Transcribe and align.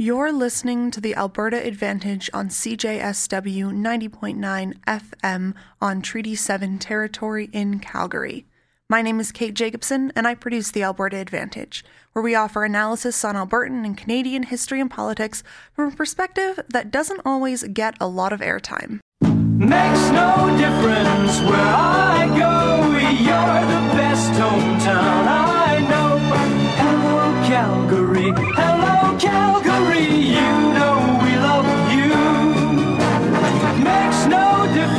You're 0.00 0.30
listening 0.30 0.92
to 0.92 1.00
the 1.00 1.16
Alberta 1.16 1.56
Advantage 1.66 2.30
on 2.32 2.50
CJSW 2.50 3.72
90.9 3.72 4.74
FM 4.86 5.54
on 5.82 6.02
Treaty 6.02 6.36
7 6.36 6.78
territory 6.78 7.50
in 7.52 7.80
Calgary. 7.80 8.46
My 8.88 9.02
name 9.02 9.18
is 9.18 9.32
Kate 9.32 9.54
Jacobson, 9.54 10.12
and 10.14 10.24
I 10.28 10.36
produce 10.36 10.70
the 10.70 10.84
Alberta 10.84 11.16
Advantage, 11.16 11.84
where 12.12 12.22
we 12.22 12.36
offer 12.36 12.64
analysis 12.64 13.24
on 13.24 13.34
Albertan 13.34 13.84
and 13.84 13.98
Canadian 13.98 14.44
history 14.44 14.80
and 14.80 14.88
politics 14.88 15.42
from 15.72 15.92
a 15.92 15.96
perspective 15.96 16.60
that 16.68 16.92
doesn't 16.92 17.22
always 17.24 17.64
get 17.64 17.96
a 17.98 18.06
lot 18.06 18.32
of 18.32 18.38
airtime. 18.38 19.00
Makes 19.20 20.10
no 20.12 20.56
difference 20.56 21.40
where 21.40 21.74
I 21.74 22.24
go, 22.38 22.86
you're 23.18 23.66
the 23.66 23.96
best 23.98 24.30
hometown 24.30 25.26
I 25.26 25.80
know. 25.90 26.18
Hello, 26.76 27.48
Calgary. 27.48 28.67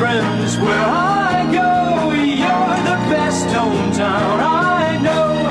No 0.09 0.21
difference 0.21 0.57
where 0.57 0.85
I 0.87 1.45
go, 1.51 2.11
you're 2.13 2.77
the 2.89 2.99
best 3.09 3.45
hometown 3.47 4.39
I 4.39 4.97
know. 5.03 5.47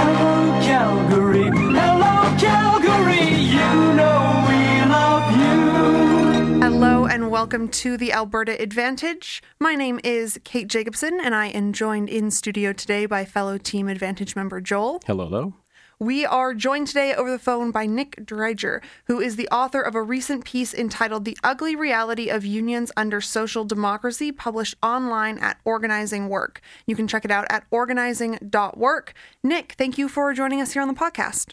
Hello, 0.00 0.60
Calgary. 0.62 1.44
Hello, 1.44 2.38
Calgary. 2.38 3.34
You 3.56 3.92
know 3.94 4.44
we 4.48 4.60
love 4.90 5.30
you. 5.38 6.60
Hello, 6.60 7.06
and 7.06 7.30
welcome 7.30 7.68
to 7.68 7.96
the 7.96 8.12
Alberta 8.12 8.60
Advantage. 8.60 9.42
My 9.60 9.76
name 9.76 10.00
is 10.02 10.40
Kate 10.42 10.66
Jacobson, 10.66 11.20
and 11.22 11.34
I 11.34 11.46
am 11.46 11.72
joined 11.72 12.08
in 12.08 12.32
studio 12.32 12.72
today 12.72 13.06
by 13.06 13.24
fellow 13.24 13.58
Team 13.58 13.88
Advantage 13.88 14.34
member 14.34 14.60
Joel. 14.60 15.00
Hello, 15.06 15.26
hello. 15.26 15.54
We 16.02 16.24
are 16.24 16.54
joined 16.54 16.86
today 16.86 17.14
over 17.14 17.30
the 17.30 17.38
phone 17.38 17.72
by 17.72 17.84
Nick 17.84 18.24
Driedger, 18.24 18.82
who 19.04 19.20
is 19.20 19.36
the 19.36 19.48
author 19.48 19.82
of 19.82 19.94
a 19.94 20.02
recent 20.02 20.46
piece 20.46 20.72
entitled 20.72 21.26
The 21.26 21.36
Ugly 21.44 21.76
Reality 21.76 22.30
of 22.30 22.42
Unions 22.42 22.90
Under 22.96 23.20
Social 23.20 23.66
Democracy, 23.66 24.32
published 24.32 24.76
online 24.82 25.36
at 25.40 25.58
Organizing 25.62 26.30
Work. 26.30 26.62
You 26.86 26.96
can 26.96 27.06
check 27.06 27.26
it 27.26 27.30
out 27.30 27.46
at 27.50 27.64
organizing.work. 27.70 29.12
Nick, 29.44 29.74
thank 29.76 29.98
you 29.98 30.08
for 30.08 30.32
joining 30.32 30.62
us 30.62 30.72
here 30.72 30.80
on 30.80 30.88
the 30.88 30.94
podcast. 30.94 31.52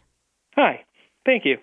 Hi, 0.55 0.85
thank 1.25 1.43
you. 1.43 1.57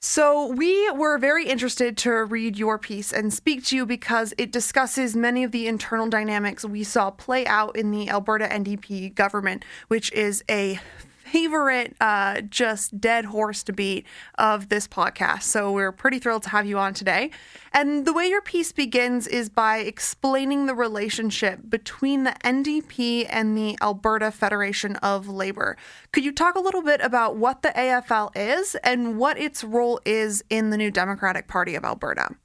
So, 0.00 0.48
we 0.48 0.90
were 0.90 1.18
very 1.18 1.46
interested 1.46 1.96
to 1.98 2.10
read 2.24 2.58
your 2.58 2.76
piece 2.76 3.12
and 3.12 3.32
speak 3.32 3.64
to 3.66 3.76
you 3.76 3.86
because 3.86 4.34
it 4.36 4.50
discusses 4.50 5.14
many 5.14 5.44
of 5.44 5.52
the 5.52 5.68
internal 5.68 6.08
dynamics 6.08 6.64
we 6.64 6.82
saw 6.82 7.12
play 7.12 7.46
out 7.46 7.76
in 7.76 7.92
the 7.92 8.08
Alberta 8.08 8.46
NDP 8.48 9.14
government, 9.14 9.64
which 9.86 10.10
is 10.10 10.42
a 10.50 10.80
favorite, 11.26 11.96
uh, 12.00 12.40
just 12.42 13.00
dead 13.00 13.26
horse 13.26 13.62
to 13.64 13.72
beat 13.72 14.06
of 14.38 14.68
this 14.68 14.86
podcast. 14.86 15.42
So 15.42 15.72
we're 15.72 15.92
pretty 15.92 16.18
thrilled 16.18 16.44
to 16.44 16.50
have 16.50 16.66
you 16.66 16.78
on 16.78 16.94
today. 16.94 17.30
And 17.72 18.06
the 18.06 18.12
way 18.12 18.26
your 18.26 18.42
piece 18.42 18.72
begins 18.72 19.26
is 19.26 19.48
by 19.48 19.78
explaining 19.78 20.66
the 20.66 20.74
relationship 20.74 21.60
between 21.68 22.24
the 22.24 22.34
NDP 22.44 23.26
and 23.28 23.56
the 23.56 23.76
Alberta 23.82 24.30
Federation 24.30 24.96
of 24.96 25.28
Labor. 25.28 25.76
Could 26.12 26.24
you 26.24 26.32
talk 26.32 26.54
a 26.54 26.60
little 26.60 26.82
bit 26.82 27.00
about 27.00 27.36
what 27.36 27.62
the 27.62 27.70
AFL 27.70 28.30
is 28.34 28.74
and 28.76 29.18
what 29.18 29.38
its 29.38 29.62
role 29.62 30.00
is 30.04 30.42
in 30.48 30.70
the 30.70 30.76
new 30.76 30.90
Democratic 30.90 31.48
Party 31.48 31.74
of 31.74 31.84
Alberta? 31.84 32.36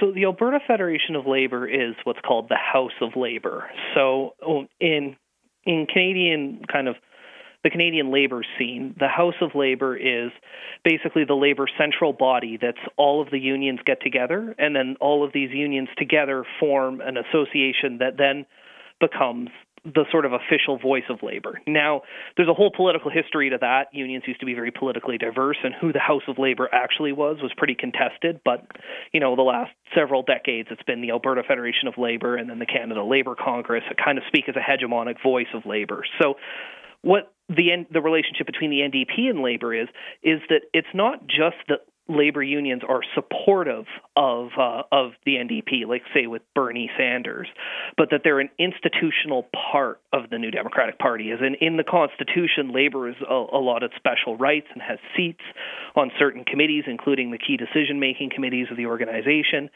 So 0.00 0.12
the 0.12 0.24
Alberta 0.24 0.58
Federation 0.66 1.16
of 1.16 1.26
Labor 1.26 1.66
is 1.66 1.94
what's 2.04 2.20
called 2.26 2.48
the 2.50 2.56
House 2.56 2.92
of 3.00 3.16
Labor. 3.16 3.70
So 3.94 4.34
oh, 4.46 4.66
in 4.80 5.16
in 5.64 5.86
Canadian 5.86 6.62
kind 6.70 6.88
of 6.88 6.96
the 7.68 7.72
Canadian 7.72 8.10
labor 8.10 8.42
scene, 8.58 8.94
the 8.98 9.08
House 9.08 9.34
of 9.42 9.50
Labor 9.54 9.94
is 9.94 10.30
basically 10.84 11.24
the 11.24 11.34
labor 11.34 11.66
central 11.78 12.14
body 12.14 12.58
that's 12.60 12.78
all 12.96 13.20
of 13.20 13.30
the 13.30 13.38
unions 13.38 13.80
get 13.84 14.00
together, 14.00 14.54
and 14.58 14.74
then 14.74 14.96
all 15.00 15.22
of 15.22 15.34
these 15.34 15.50
unions 15.50 15.88
together 15.98 16.44
form 16.58 17.02
an 17.02 17.18
association 17.18 17.98
that 17.98 18.16
then 18.16 18.46
becomes 19.00 19.50
the 19.84 20.04
sort 20.10 20.24
of 20.24 20.32
official 20.32 20.78
voice 20.78 21.04
of 21.10 21.22
labor. 21.22 21.60
Now, 21.66 22.02
there's 22.36 22.48
a 22.48 22.54
whole 22.54 22.70
political 22.74 23.10
history 23.10 23.50
to 23.50 23.58
that. 23.60 23.88
Unions 23.92 24.24
used 24.26 24.40
to 24.40 24.46
be 24.46 24.54
very 24.54 24.70
politically 24.70 25.18
diverse, 25.18 25.58
and 25.62 25.74
who 25.78 25.92
the 25.92 26.00
House 26.00 26.22
of 26.26 26.38
Labor 26.38 26.68
actually 26.72 27.12
was 27.12 27.36
was 27.42 27.52
pretty 27.56 27.74
contested. 27.74 28.40
But, 28.44 28.66
you 29.12 29.20
know, 29.20 29.36
the 29.36 29.42
last 29.42 29.72
several 29.94 30.22
decades, 30.22 30.68
it's 30.70 30.82
been 30.82 31.02
the 31.02 31.10
Alberta 31.10 31.42
Federation 31.46 31.86
of 31.86 31.94
Labor 31.98 32.36
and 32.36 32.48
then 32.48 32.58
the 32.58 32.66
Canada 32.66 33.04
Labor 33.04 33.34
Congress 33.34 33.84
that 33.88 34.02
kind 34.02 34.18
of 34.18 34.24
speak 34.26 34.48
as 34.48 34.56
a 34.56 34.60
hegemonic 34.60 35.22
voice 35.22 35.52
of 35.54 35.66
labor. 35.66 36.02
So, 36.20 36.34
what 37.02 37.32
the 37.48 37.86
the 37.90 38.00
relationship 38.00 38.46
between 38.46 38.70
the 38.70 38.80
NDP 38.80 39.30
and 39.30 39.42
labor 39.42 39.74
is 39.74 39.88
is 40.22 40.40
that 40.48 40.62
it's 40.72 40.88
not 40.94 41.26
just 41.26 41.56
that 41.68 41.80
labor 42.08 42.42
unions 42.42 42.82
are 42.88 43.00
supportive 43.14 43.84
of 44.16 44.48
uh, 44.58 44.82
of 44.90 45.12
the 45.26 45.34
NDP, 45.34 45.86
like 45.86 46.02
say 46.14 46.26
with 46.26 46.42
Bernie 46.54 46.90
Sanders, 46.96 47.48
but 47.96 48.08
that 48.10 48.22
they're 48.24 48.40
an 48.40 48.48
institutional 48.58 49.46
part 49.72 50.00
of 50.12 50.30
the 50.30 50.38
New 50.38 50.50
Democratic 50.50 50.98
Party. 50.98 51.30
As 51.30 51.38
in, 51.40 51.54
in 51.60 51.76
the 51.76 51.84
Constitution, 51.84 52.72
labor 52.72 53.08
is 53.08 53.16
allotted 53.28 53.92
special 53.96 54.36
rights 54.36 54.66
and 54.72 54.82
has 54.82 54.98
seats 55.16 55.44
on 55.94 56.10
certain 56.18 56.44
committees, 56.44 56.84
including 56.86 57.30
the 57.30 57.38
key 57.38 57.56
decision 57.56 58.00
making 58.00 58.30
committees 58.34 58.68
of 58.70 58.76
the 58.76 58.86
organization, 58.86 59.68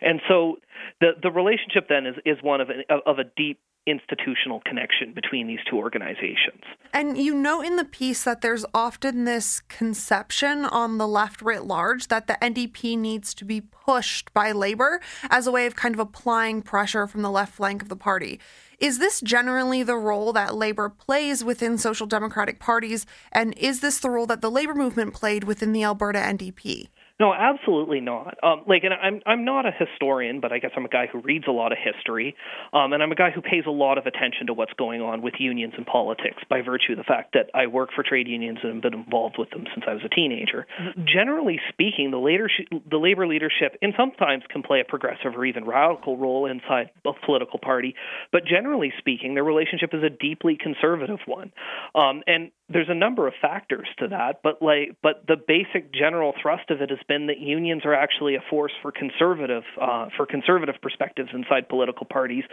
and 0.00 0.20
so 0.28 0.56
the 1.00 1.12
the 1.22 1.30
relationship 1.30 1.88
then 1.88 2.06
is 2.06 2.16
is 2.24 2.36
one 2.42 2.60
of 2.60 2.68
a, 2.68 2.94
of 3.06 3.18
a 3.18 3.24
deep 3.36 3.60
institutional 3.88 4.60
connection 4.64 5.12
between 5.12 5.46
these 5.46 5.60
two 5.68 5.76
organizations. 5.76 6.62
And 6.92 7.18
you 7.18 7.34
know 7.34 7.60
in 7.60 7.76
the 7.76 7.84
piece 7.84 8.24
that 8.24 8.40
there's 8.40 8.64
often 8.74 9.24
this 9.24 9.60
conception 9.68 10.64
on 10.64 10.98
the 10.98 11.08
left 11.08 11.42
writ 11.42 11.64
large 11.64 12.08
that 12.08 12.26
the 12.26 12.38
NDP 12.40 12.98
needs 12.98 13.34
to 13.34 13.44
be 13.44 13.60
pushed 13.60 14.32
by 14.34 14.52
labor 14.52 15.00
as 15.30 15.46
a 15.46 15.52
way 15.52 15.66
of 15.66 15.76
kind 15.76 15.94
of 15.94 16.00
applying 16.00 16.62
pressure 16.62 17.06
from 17.06 17.22
the 17.22 17.30
left 17.30 17.54
flank 17.54 17.82
of 17.82 17.88
the 17.88 17.96
party. 17.96 18.40
Is 18.78 18.98
this 19.00 19.20
generally 19.20 19.82
the 19.82 19.96
role 19.96 20.32
that 20.34 20.54
labor 20.54 20.88
plays 20.88 21.42
within 21.42 21.78
social 21.78 22.06
democratic 22.06 22.60
parties? 22.60 23.06
And 23.32 23.56
is 23.58 23.80
this 23.80 23.98
the 23.98 24.10
role 24.10 24.26
that 24.26 24.40
the 24.40 24.50
labor 24.50 24.74
movement 24.74 25.14
played 25.14 25.44
within 25.44 25.72
the 25.72 25.82
Alberta 25.82 26.20
NDP? 26.20 26.88
No, 27.20 27.34
absolutely 27.34 28.00
not. 28.00 28.38
Um, 28.44 28.62
like, 28.68 28.84
and 28.84 28.94
I'm 28.94 29.20
I'm 29.26 29.44
not 29.44 29.66
a 29.66 29.72
historian, 29.72 30.40
but 30.40 30.52
I 30.52 30.58
guess 30.58 30.70
I'm 30.76 30.84
a 30.84 30.88
guy 30.88 31.06
who 31.10 31.20
reads 31.20 31.46
a 31.48 31.50
lot 31.50 31.72
of 31.72 31.78
history, 31.78 32.36
um, 32.72 32.92
and 32.92 33.02
I'm 33.02 33.10
a 33.10 33.16
guy 33.16 33.30
who 33.30 33.42
pays 33.42 33.64
a 33.66 33.70
lot 33.70 33.98
of 33.98 34.06
attention 34.06 34.46
to 34.46 34.54
what's 34.54 34.72
going 34.74 35.00
on 35.00 35.20
with 35.20 35.34
unions 35.38 35.74
and 35.76 35.84
politics 35.84 36.42
by 36.48 36.62
virtue 36.62 36.92
of 36.92 36.98
the 36.98 37.04
fact 37.04 37.34
that 37.34 37.50
I 37.54 37.66
work 37.66 37.90
for 37.94 38.04
trade 38.04 38.28
unions 38.28 38.58
and 38.62 38.74
have 38.74 38.82
been 38.82 38.94
involved 38.94 39.36
with 39.36 39.50
them 39.50 39.66
since 39.74 39.84
I 39.88 39.94
was 39.94 40.02
a 40.04 40.08
teenager. 40.08 40.66
Mm-hmm. 40.80 41.04
Generally 41.12 41.60
speaking, 41.68 42.12
the 42.12 42.18
leadership, 42.18 42.66
the 42.88 42.98
labor 42.98 43.26
leadership, 43.26 43.76
and 43.82 43.94
sometimes 43.96 44.44
can 44.48 44.62
play 44.62 44.80
a 44.80 44.84
progressive 44.84 45.34
or 45.34 45.44
even 45.44 45.64
radical 45.64 46.16
role 46.16 46.46
inside 46.46 46.90
a 47.04 47.10
political 47.26 47.58
party, 47.58 47.96
but 48.30 48.44
generally 48.44 48.92
speaking, 48.98 49.34
their 49.34 49.44
relationship 49.44 49.90
is 49.92 50.04
a 50.04 50.10
deeply 50.10 50.56
conservative 50.56 51.18
one, 51.26 51.52
um, 51.96 52.22
and 52.28 52.52
there's 52.70 52.88
a 52.90 52.94
number 52.94 53.26
of 53.26 53.34
factors 53.40 53.88
to 53.98 54.08
that, 54.08 54.40
but 54.42 54.60
like, 54.60 54.96
but 55.02 55.24
the 55.26 55.36
basic 55.36 55.92
general 55.92 56.34
thrust 56.40 56.70
of 56.70 56.82
it 56.82 56.90
has 56.90 56.98
been 57.08 57.28
that 57.28 57.38
unions 57.38 57.82
are 57.84 57.94
actually 57.94 58.34
a 58.34 58.42
force 58.50 58.72
for 58.82 58.92
conservative, 58.92 59.62
uh, 59.80 60.08
for 60.16 60.26
conservative 60.26 60.74
perspectives 60.82 61.30
inside 61.32 61.68
political 61.68 62.06
parties, 62.06 62.44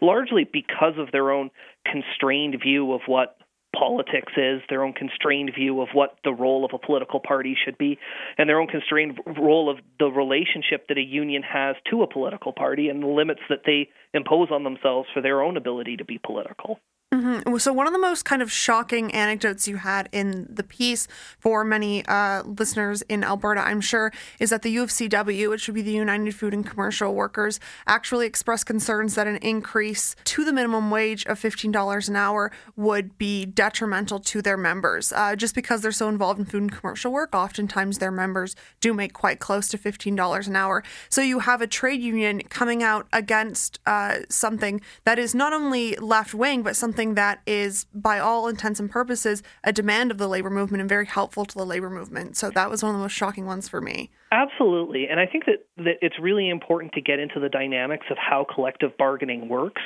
largely 0.00 0.44
because 0.44 0.94
of 0.96 1.10
their 1.10 1.30
own 1.30 1.50
constrained 1.84 2.56
view 2.62 2.92
of 2.92 3.00
what 3.06 3.36
politics 3.74 4.32
is, 4.36 4.62
their 4.68 4.84
own 4.84 4.92
constrained 4.92 5.50
view 5.52 5.80
of 5.80 5.88
what 5.92 6.16
the 6.22 6.32
role 6.32 6.64
of 6.64 6.70
a 6.72 6.78
political 6.78 7.18
party 7.18 7.56
should 7.64 7.76
be, 7.76 7.98
and 8.38 8.48
their 8.48 8.60
own 8.60 8.68
constrained 8.68 9.18
role 9.26 9.68
of 9.68 9.78
the 9.98 10.06
relationship 10.06 10.86
that 10.88 10.98
a 10.98 11.02
union 11.02 11.42
has 11.42 11.74
to 11.90 12.02
a 12.02 12.06
political 12.06 12.52
party 12.52 12.88
and 12.88 13.02
the 13.02 13.08
limits 13.08 13.40
that 13.48 13.62
they 13.66 13.88
impose 14.12 14.48
on 14.52 14.62
themselves 14.62 15.08
for 15.12 15.20
their 15.20 15.42
own 15.42 15.56
ability 15.56 15.96
to 15.96 16.04
be 16.04 16.18
political. 16.24 16.78
Mm-hmm. 17.14 17.58
So, 17.58 17.72
one 17.72 17.86
of 17.86 17.92
the 17.92 17.98
most 17.98 18.24
kind 18.24 18.42
of 18.42 18.50
shocking 18.50 19.12
anecdotes 19.12 19.68
you 19.68 19.76
had 19.76 20.08
in 20.10 20.48
the 20.50 20.64
piece 20.64 21.06
for 21.38 21.62
many 21.62 22.04
uh, 22.06 22.42
listeners 22.42 23.02
in 23.02 23.22
Alberta, 23.22 23.60
I'm 23.60 23.80
sure, 23.80 24.12
is 24.40 24.50
that 24.50 24.62
the 24.62 24.76
UFCW, 24.76 25.48
which 25.48 25.68
would 25.68 25.74
be 25.74 25.82
the 25.82 25.92
United 25.92 26.34
Food 26.34 26.52
and 26.52 26.66
Commercial 26.66 27.14
Workers, 27.14 27.60
actually 27.86 28.26
expressed 28.26 28.66
concerns 28.66 29.14
that 29.14 29.28
an 29.28 29.36
increase 29.36 30.16
to 30.24 30.44
the 30.44 30.52
minimum 30.52 30.90
wage 30.90 31.24
of 31.26 31.38
$15 31.40 32.08
an 32.08 32.16
hour 32.16 32.50
would 32.74 33.16
be 33.16 33.46
detrimental 33.46 34.18
to 34.18 34.42
their 34.42 34.56
members. 34.56 35.12
Uh, 35.12 35.36
just 35.36 35.54
because 35.54 35.82
they're 35.82 35.92
so 35.92 36.08
involved 36.08 36.40
in 36.40 36.46
food 36.46 36.62
and 36.62 36.72
commercial 36.72 37.12
work, 37.12 37.32
oftentimes 37.32 37.98
their 37.98 38.10
members 38.10 38.56
do 38.80 38.92
make 38.92 39.12
quite 39.12 39.38
close 39.38 39.68
to 39.68 39.78
$15 39.78 40.48
an 40.48 40.56
hour. 40.56 40.82
So, 41.08 41.20
you 41.20 41.38
have 41.40 41.62
a 41.62 41.68
trade 41.68 42.00
union 42.00 42.42
coming 42.48 42.82
out 42.82 43.06
against 43.12 43.78
uh, 43.86 44.20
something 44.28 44.80
that 45.04 45.20
is 45.20 45.32
not 45.32 45.52
only 45.52 45.94
left 45.96 46.34
wing, 46.34 46.62
but 46.62 46.74
something 46.74 47.03
something 47.04 47.14
that 47.14 47.40
is, 47.46 47.86
by 47.94 48.18
all 48.18 48.48
intents 48.48 48.80
and 48.80 48.90
purposes, 48.90 49.42
a 49.62 49.72
demand 49.72 50.10
of 50.10 50.18
the 50.18 50.28
labor 50.28 50.50
movement 50.50 50.80
and 50.80 50.88
very 50.88 51.06
helpful 51.06 51.44
to 51.44 51.54
the 51.54 51.64
labor 51.64 51.90
movement. 51.90 52.36
So 52.36 52.50
that 52.50 52.70
was 52.70 52.82
one 52.82 52.90
of 52.90 52.96
the 52.96 53.02
most 53.02 53.12
shocking 53.12 53.46
ones 53.46 53.68
for 53.68 53.80
me. 53.80 54.10
Absolutely. 54.32 55.06
And 55.10 55.20
I 55.20 55.26
think 55.26 55.44
that, 55.44 55.66
that 55.76 55.96
it's 56.00 56.16
really 56.20 56.48
important 56.48 56.92
to 56.94 57.00
get 57.00 57.18
into 57.18 57.40
the 57.40 57.48
dynamics 57.48 58.06
of 58.10 58.16
how 58.16 58.46
collective 58.52 58.96
bargaining 58.96 59.48
works 59.48 59.82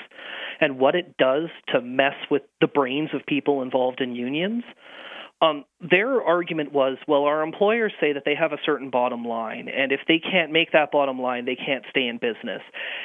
and 0.60 0.78
what 0.78 0.94
it 0.94 1.16
does 1.16 1.48
to 1.68 1.80
mess 1.80 2.14
with 2.30 2.42
the 2.60 2.66
brains 2.66 3.10
of 3.12 3.26
people 3.26 3.62
involved 3.62 4.00
in 4.00 4.14
unions. 4.14 4.64
Um, 5.40 5.64
their 5.80 6.20
argument 6.20 6.72
was, 6.72 6.98
well, 7.06 7.22
our 7.24 7.42
employers 7.42 7.92
say 8.00 8.12
that 8.12 8.24
they 8.24 8.34
have 8.34 8.52
a 8.52 8.58
certain 8.66 8.90
bottom 8.90 9.24
line, 9.24 9.68
and 9.68 9.92
if 9.92 10.00
they 10.08 10.18
can't 10.18 10.50
make 10.50 10.72
that 10.72 10.90
bottom 10.90 11.20
line, 11.20 11.44
they 11.44 11.54
can't 11.54 11.84
stay 11.90 12.08
in 12.08 12.18
business. 12.18 12.60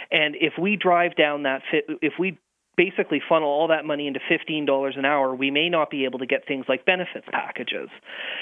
And 0.10 0.36
if 0.39 0.54
we 0.60 0.75
drive 0.75 1.15
down 1.15 1.44
that, 1.44 1.62
if 2.01 2.13
we 2.18 2.39
basically 2.75 3.21
funnel 3.27 3.49
all 3.49 3.67
that 3.67 3.85
money 3.85 4.07
into 4.07 4.19
$15 4.19 4.97
an 4.97 5.05
hour, 5.05 5.35
we 5.35 5.51
may 5.51 5.69
not 5.69 5.89
be 5.89 6.05
able 6.05 6.19
to 6.19 6.25
get 6.25 6.47
things 6.47 6.65
like 6.67 6.85
benefits 6.85 7.25
packages. 7.31 7.89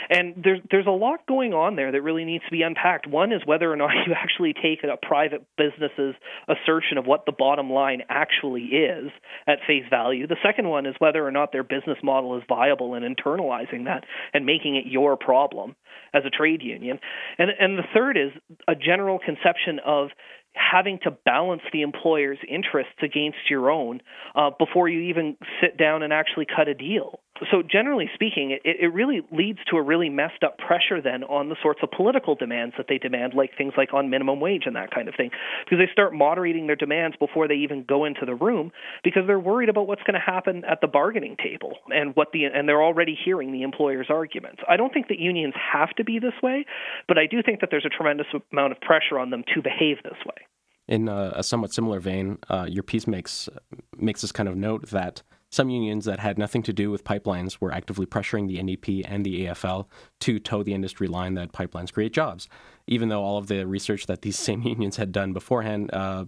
And 0.10 0.36
there's 0.44 0.60
there's 0.70 0.88
a 0.88 0.92
lot 0.92 1.26
going 1.28 1.54
on 1.54 1.76
there 1.76 1.92
that 1.92 2.02
really 2.02 2.24
needs 2.24 2.44
to 2.46 2.52
be 2.52 2.62
unpacked. 2.62 3.08
One 3.08 3.32
is 3.32 3.42
whether 3.46 3.72
or 3.72 3.76
not 3.76 3.92
you 4.08 4.14
actually 4.14 4.54
take 4.54 4.84
a 4.84 4.98
private 5.06 5.46
business's 5.58 6.16
assertion 6.48 6.98
of 6.98 7.06
what 7.06 7.26
the 7.26 7.32
bottom 7.32 7.70
line 7.70 8.04
actually 8.10 8.64
is 8.64 9.12
at 9.48 9.60
face 9.68 9.86
value. 9.90 10.28
The 10.28 10.38
second 10.44 10.68
one 10.68 10.86
is 10.86 10.96
whether 11.00 11.26
or 11.26 11.32
not 11.32 11.52
their 11.52 11.64
business 11.64 11.98
model 12.04 12.38
is 12.38 12.44
viable 12.48 12.94
and 12.94 13.04
internalizing 13.04 13.86
that 13.86 14.06
and 14.34 14.46
making 14.46 14.76
it 14.76 14.86
your 14.86 15.18
problem 15.18 15.76
as 16.14 16.24
a 16.26 16.30
trade 16.30 16.62
union. 16.62 17.00
And 17.38 17.50
and 17.60 17.78
the 17.78 17.84
third 17.94 18.18
is 18.18 18.32
a 18.68 18.76
general 18.76 19.20
conception 19.20 19.80
of 19.86 20.10
having 20.54 21.00
to 21.04 21.12
balance 21.12 21.62
the 21.72 21.82
employer's 21.82 22.38
interests 22.48 22.98
against 23.02 23.50
your 23.50 23.72
own 23.72 24.02
uh, 24.36 24.52
before 24.58 24.90
you 24.90 25.02
even 25.02 25.38
sit 25.62 25.78
down 25.78 26.04
and 26.04 26.12
actually 26.12 26.46
cut 26.46 26.68
a 26.68 26.74
deal. 26.74 27.21
So, 27.50 27.64
generally 27.64 28.10
speaking, 28.14 28.52
it, 28.52 28.62
it 28.64 28.94
really 28.94 29.22
leads 29.32 29.60
to 29.72 29.78
a 29.78 29.82
really 29.82 30.10
messed 30.10 30.44
up 30.44 30.58
pressure 30.60 31.02
then 31.02 31.24
on 31.24 31.50
the 31.50 31.56
sorts 31.62 31.80
of 31.82 31.90
political 31.90 32.36
demands 32.36 32.76
that 32.78 32.86
they 32.88 33.00
demand, 33.00 33.34
like 33.34 33.58
things 33.58 33.74
like 33.78 33.94
on 33.94 34.10
minimum 34.10 34.40
wage 34.40 34.64
and 34.66 34.76
that 34.76 34.92
kind 34.94 35.08
of 35.08 35.16
thing, 35.16 35.32
because 35.66 35.80
they 35.80 35.92
start 35.92 36.14
moderating 36.14 36.68
their 36.68 36.76
demands 36.76 37.16
before 37.18 37.48
they 37.48 37.56
even 37.56 37.84
go 37.84 38.06
into 38.06 38.26
the 38.26 38.36
room 38.36 38.72
because 39.04 39.24
they're 39.26 39.40
worried 39.40 39.70
about 39.70 39.88
what's 39.88 40.04
going 40.04 40.14
to 40.14 40.20
happen 40.20 40.64
at 40.66 40.82
the 40.82 40.88
bargaining 40.88 41.36
table 41.38 41.78
and 41.90 42.16
what 42.16 42.28
the 42.32 42.46
and 42.46 42.68
they're 42.68 42.84
already 42.84 43.18
hearing 43.26 43.52
the 43.52 43.64
employer's 43.64 44.08
arguments. 44.10 44.62
I 44.70 44.78
don't 44.78 44.94
think 44.94 45.08
that 45.08 45.20
unions 45.20 45.54
have 45.74 45.90
to 45.92 46.04
be 46.04 46.20
this 46.20 46.34
way, 46.44 46.66
but 47.08 47.18
I 47.18 47.26
do 47.26 47.42
think 47.42 47.62
that 47.62 47.70
there's 47.72 47.86
a 47.86 47.90
tremendous 47.90 48.28
amount 48.52 48.74
of 48.74 48.82
pressure 48.82 49.18
on 49.18 49.30
them 49.32 49.44
to 49.56 49.62
behave 49.62 49.98
this 50.04 50.18
way. 50.26 50.46
In 50.88 51.08
a, 51.08 51.34
a 51.38 51.44
somewhat 51.44 51.74
similar 51.74 52.00
vein, 52.00 52.38
uh, 52.50 52.68
your 52.70 52.84
piece 52.84 53.08
makes 53.08 53.50
makes 53.98 54.22
this 54.22 54.32
kind 54.32 54.50
of 54.50 54.56
note 54.56 54.90
that 54.90 55.24
some 55.52 55.70
unions 55.70 56.06
that 56.06 56.20
had 56.20 56.38
nothing 56.38 56.64
to 56.64 56.74
do 56.74 56.90
with 56.90 57.04
pipelines 57.04 57.58
were 57.60 57.74
actively 57.74 58.06
pressuring 58.06 58.48
the 58.48 58.58
NDP 58.58 59.04
and 59.06 59.26
the 59.26 59.46
AFL 59.46 59.86
to 60.22 60.40
toe 60.40 60.64
the 60.64 60.74
industry 60.74 61.08
line 61.08 61.34
that 61.34 61.52
pipelines 61.52 61.92
create 61.92 62.14
jobs, 62.14 62.48
even 62.88 63.10
though 63.10 63.22
all 63.22 63.38
of 63.38 63.48
the 63.48 63.68
research 63.68 64.06
that 64.08 64.22
these 64.22 64.40
same 64.48 64.62
unions 64.62 64.96
had 64.96 65.12
done 65.12 65.34
beforehand 65.34 65.90
uh, 65.94 66.26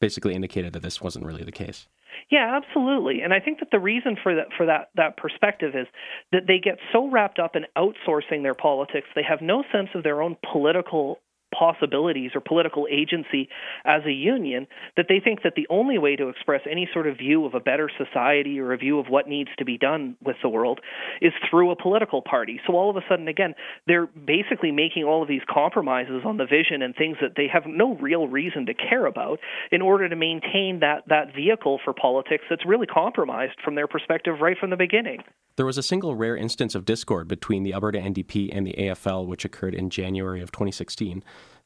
basically 0.00 0.34
indicated 0.34 0.72
that 0.72 0.82
this 0.82 1.00
wasn't 1.00 1.24
really 1.24 1.44
the 1.44 1.52
case. 1.52 1.86
Yeah, 2.30 2.56
absolutely. 2.56 3.20
And 3.20 3.32
I 3.32 3.40
think 3.40 3.60
that 3.60 3.70
the 3.70 3.78
reason 3.78 4.16
for 4.22 4.34
that 4.34 4.48
for 4.56 4.66
that 4.66 4.90
that 4.96 5.16
perspective 5.16 5.74
is 5.74 5.86
that 6.32 6.42
they 6.46 6.58
get 6.58 6.78
so 6.92 7.08
wrapped 7.10 7.38
up 7.38 7.56
in 7.56 7.64
outsourcing 7.76 8.42
their 8.42 8.54
politics, 8.54 9.06
they 9.14 9.22
have 9.22 9.40
no 9.40 9.62
sense 9.72 9.88
of 9.94 10.02
their 10.02 10.20
own 10.20 10.36
political 10.52 11.20
possibilities 11.56 12.32
or 12.34 12.40
political 12.40 12.86
agency 12.90 13.48
as 13.84 14.02
a 14.06 14.12
union 14.12 14.66
that 14.96 15.06
they 15.08 15.20
think 15.22 15.42
that 15.42 15.54
the 15.56 15.66
only 15.70 15.98
way 15.98 16.16
to 16.16 16.28
express 16.28 16.60
any 16.70 16.88
sort 16.92 17.06
of 17.06 17.16
view 17.16 17.44
of 17.44 17.54
a 17.54 17.60
better 17.60 17.90
society 17.96 18.58
or 18.60 18.72
a 18.72 18.76
view 18.76 18.98
of 18.98 19.06
what 19.08 19.28
needs 19.28 19.50
to 19.58 19.64
be 19.64 19.78
done 19.78 20.16
with 20.24 20.36
the 20.42 20.48
world 20.48 20.80
is 21.20 21.32
through 21.50 21.70
a 21.70 21.76
political 21.76 22.22
party. 22.22 22.60
So 22.66 22.74
all 22.74 22.90
of 22.90 22.96
a 22.96 23.02
sudden 23.08 23.28
again 23.28 23.54
they're 23.86 24.06
basically 24.06 24.72
making 24.72 25.04
all 25.04 25.22
of 25.22 25.28
these 25.28 25.42
compromises 25.48 26.22
on 26.24 26.36
the 26.36 26.46
vision 26.46 26.82
and 26.82 26.94
things 26.94 27.16
that 27.20 27.32
they 27.36 27.48
have 27.52 27.64
no 27.66 27.94
real 27.96 28.28
reason 28.28 28.66
to 28.66 28.74
care 28.74 29.06
about 29.06 29.38
in 29.70 29.82
order 29.82 30.08
to 30.08 30.16
maintain 30.16 30.80
that 30.80 31.04
that 31.08 31.34
vehicle 31.34 31.80
for 31.84 31.92
politics 31.92 32.44
that's 32.50 32.66
really 32.66 32.86
compromised 32.86 33.54
from 33.64 33.74
their 33.74 33.86
perspective 33.86 34.36
right 34.40 34.56
from 34.58 34.70
the 34.70 34.76
beginning. 34.76 35.22
There 35.56 35.66
was 35.66 35.78
a 35.78 35.82
single 35.82 36.14
rare 36.14 36.36
instance 36.36 36.76
of 36.76 36.84
discord 36.84 37.26
between 37.26 37.64
the 37.64 37.74
Alberta 37.74 37.98
NDP 37.98 38.50
and 38.52 38.64
the 38.64 38.74
AFL 38.74 39.26
which 39.26 39.44
occurred 39.44 39.74
in 39.74 39.90
January 39.90 40.40
of 40.40 40.52
2016 40.52 41.24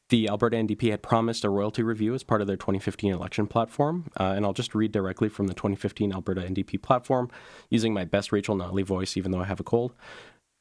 the 0.09 0.27
Alberta 0.27 0.57
NDP 0.57 0.91
had 0.91 1.01
promised 1.01 1.43
a 1.43 1.49
royalty 1.49 1.81
review 1.81 2.13
as 2.13 2.23
part 2.23 2.41
of 2.41 2.47
their 2.47 2.57
2015 2.57 3.13
election 3.13 3.47
platform. 3.47 4.09
Uh, 4.19 4.33
and 4.35 4.45
I'll 4.45 4.53
just 4.53 4.75
read 4.75 4.91
directly 4.91 5.29
from 5.29 5.47
the 5.47 5.53
2015 5.53 6.13
Alberta 6.13 6.41
NDP 6.41 6.81
platform 6.81 7.29
using 7.69 7.93
my 7.93 8.05
best 8.05 8.31
Rachel 8.31 8.55
Notley 8.55 8.83
voice, 8.83 9.17
even 9.17 9.31
though 9.31 9.41
I 9.41 9.45
have 9.45 9.59
a 9.59 9.63
cold. 9.63 9.93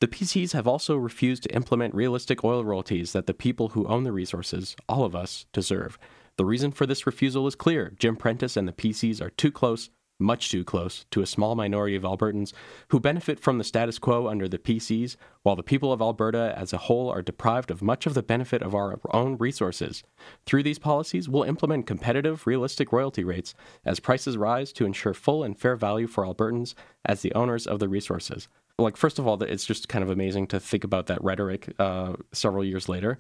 The 0.01 0.09
PCs 0.09 0.53
have 0.53 0.67
also 0.67 0.97
refused 0.97 1.45
to 1.45 1.55
implement 1.55 1.95
realistic 1.95 2.43
oil 2.43 2.65
royalties 2.65 3.13
that 3.13 3.27
the 3.27 3.35
people 3.35 3.69
who 3.69 3.87
own 3.87 4.05
the 4.05 4.13
resources, 4.13 4.75
all 4.89 5.05
of 5.05 5.15
us, 5.15 5.47
deserve. 5.53 5.99
The 6.37 6.45
reason 6.45 6.73
for 6.73 6.87
this 6.87 7.07
refusal 7.07 7.47
is 7.47 7.55
clear. 7.55 7.93
Jim 7.99 8.17
Prentice 8.17 8.57
and 8.57 8.67
the 8.67 8.73
PCs 8.73 9.21
are 9.21 9.31
too 9.31 9.53
close 9.53 9.91
much 10.23 10.51
too 10.51 10.65
close 10.65 11.05
to 11.11 11.21
a 11.21 11.27
small 11.27 11.55
minority 11.55 11.97
of 11.97 12.05
Albertans 12.05 12.53
who 12.89 13.01
benefit 13.01 13.39
from 13.39 13.59
the 13.59 13.65
status 13.65 13.99
quo 13.99 14.29
under 14.29 14.49
the 14.49 14.59
PCs, 14.59 15.17
while 15.43 15.57
the 15.57 15.63
people 15.63 15.93
of 15.93 16.01
Alberta 16.01 16.55
as 16.57 16.73
a 16.73 16.79
whole 16.79 17.11
are 17.11 17.23
deprived 17.23 17.71
of 17.71 17.83
much 17.83 18.07
of 18.07 18.15
the 18.15 18.23
benefit 18.23 18.63
of 18.63 18.75
our 18.75 18.99
own 19.13 19.37
resources. 19.37 20.03
Through 20.47 20.63
these 20.63 20.79
policies, 20.79 21.29
we'll 21.29 21.43
implement 21.43 21.87
competitive, 21.87 22.47
realistic 22.47 22.93
royalty 22.93 23.25
rates 23.25 23.55
as 23.85 24.01
prices 24.01 24.37
rise 24.37 24.73
to 24.73 24.87
ensure 24.87 25.15
full 25.15 25.43
and 25.43 25.59
fair 25.59 25.77
value 25.77 26.07
for 26.07 26.25
Albertans 26.25 26.75
as 27.05 27.23
the 27.23 27.35
owners 27.35 27.67
of 27.67 27.79
the 27.79 27.89
resources. 27.89 28.49
Like, 28.79 28.97
first 28.97 29.19
of 29.19 29.27
all, 29.27 29.43
it's 29.43 29.67
just 29.67 29.89
kind 29.89 30.03
of 30.03 30.11
amazing 30.11 30.47
to 30.49 30.61
think 30.61 30.85
about 30.85 31.07
that 31.07 31.23
rhetoric 31.23 31.75
uh, 31.79 32.15
several 32.33 32.65
years 32.65 32.89
later. 32.89 33.19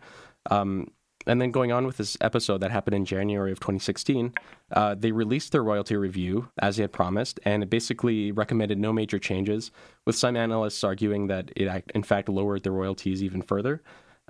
Um, 0.50 0.88
and 1.26 1.40
then 1.40 1.50
going 1.50 1.72
on 1.72 1.86
with 1.86 1.96
this 1.96 2.16
episode 2.20 2.58
that 2.58 2.70
happened 2.70 2.94
in 2.94 3.04
January 3.04 3.52
of 3.52 3.60
2016, 3.60 4.32
uh, 4.72 4.94
they 4.94 5.12
released 5.12 5.52
their 5.52 5.62
royalty 5.62 5.96
review 5.96 6.48
as 6.60 6.76
they 6.76 6.82
had 6.82 6.92
promised, 6.92 7.38
and 7.44 7.62
it 7.62 7.70
basically 7.70 8.32
recommended 8.32 8.78
no 8.78 8.92
major 8.92 9.18
changes, 9.18 9.70
with 10.06 10.16
some 10.16 10.36
analysts 10.36 10.82
arguing 10.82 11.28
that 11.28 11.50
it 11.56 11.84
in 11.94 12.02
fact 12.02 12.28
lowered 12.28 12.62
the 12.62 12.70
royalties 12.70 13.22
even 13.22 13.42
further. 13.42 13.82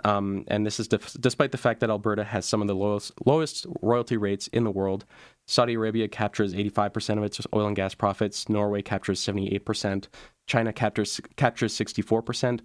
Um, 0.05 0.45
and 0.49 0.65
this 0.67 0.81
is 0.81 0.89
def- 0.89 1.17
despite 1.21 1.53
the 1.53 1.59
fact 1.59 1.81
that 1.81 1.91
Alberta 1.91 2.25
has 2.25 2.47
some 2.47 2.63
of 2.63 2.67
the 2.67 2.75
lowest, 2.75 3.13
lowest 3.27 3.67
royalty 3.83 4.17
rates 4.17 4.47
in 4.49 4.65
the 4.65 4.71
world. 4.71 5.05
Saudi 5.47 5.75
Arabia 5.75 6.09
captures 6.09 6.55
85% 6.55 7.19
of 7.19 7.25
its 7.25 7.41
oil 7.55 7.67
and 7.67 7.77
gas 7.77 7.95
profits, 7.95 8.49
Norway 8.49 8.83
captures 8.83 9.21
78%, 9.21 10.09
China 10.47 10.73
captures, 10.73 11.21
captures 11.37 11.75
64%, 11.75 12.61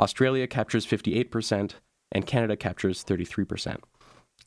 Australia 0.00 0.46
captures 0.46 0.86
58%, 0.86 1.72
and 2.12 2.26
Canada 2.26 2.56
captures 2.56 3.04
33%. 3.04 3.78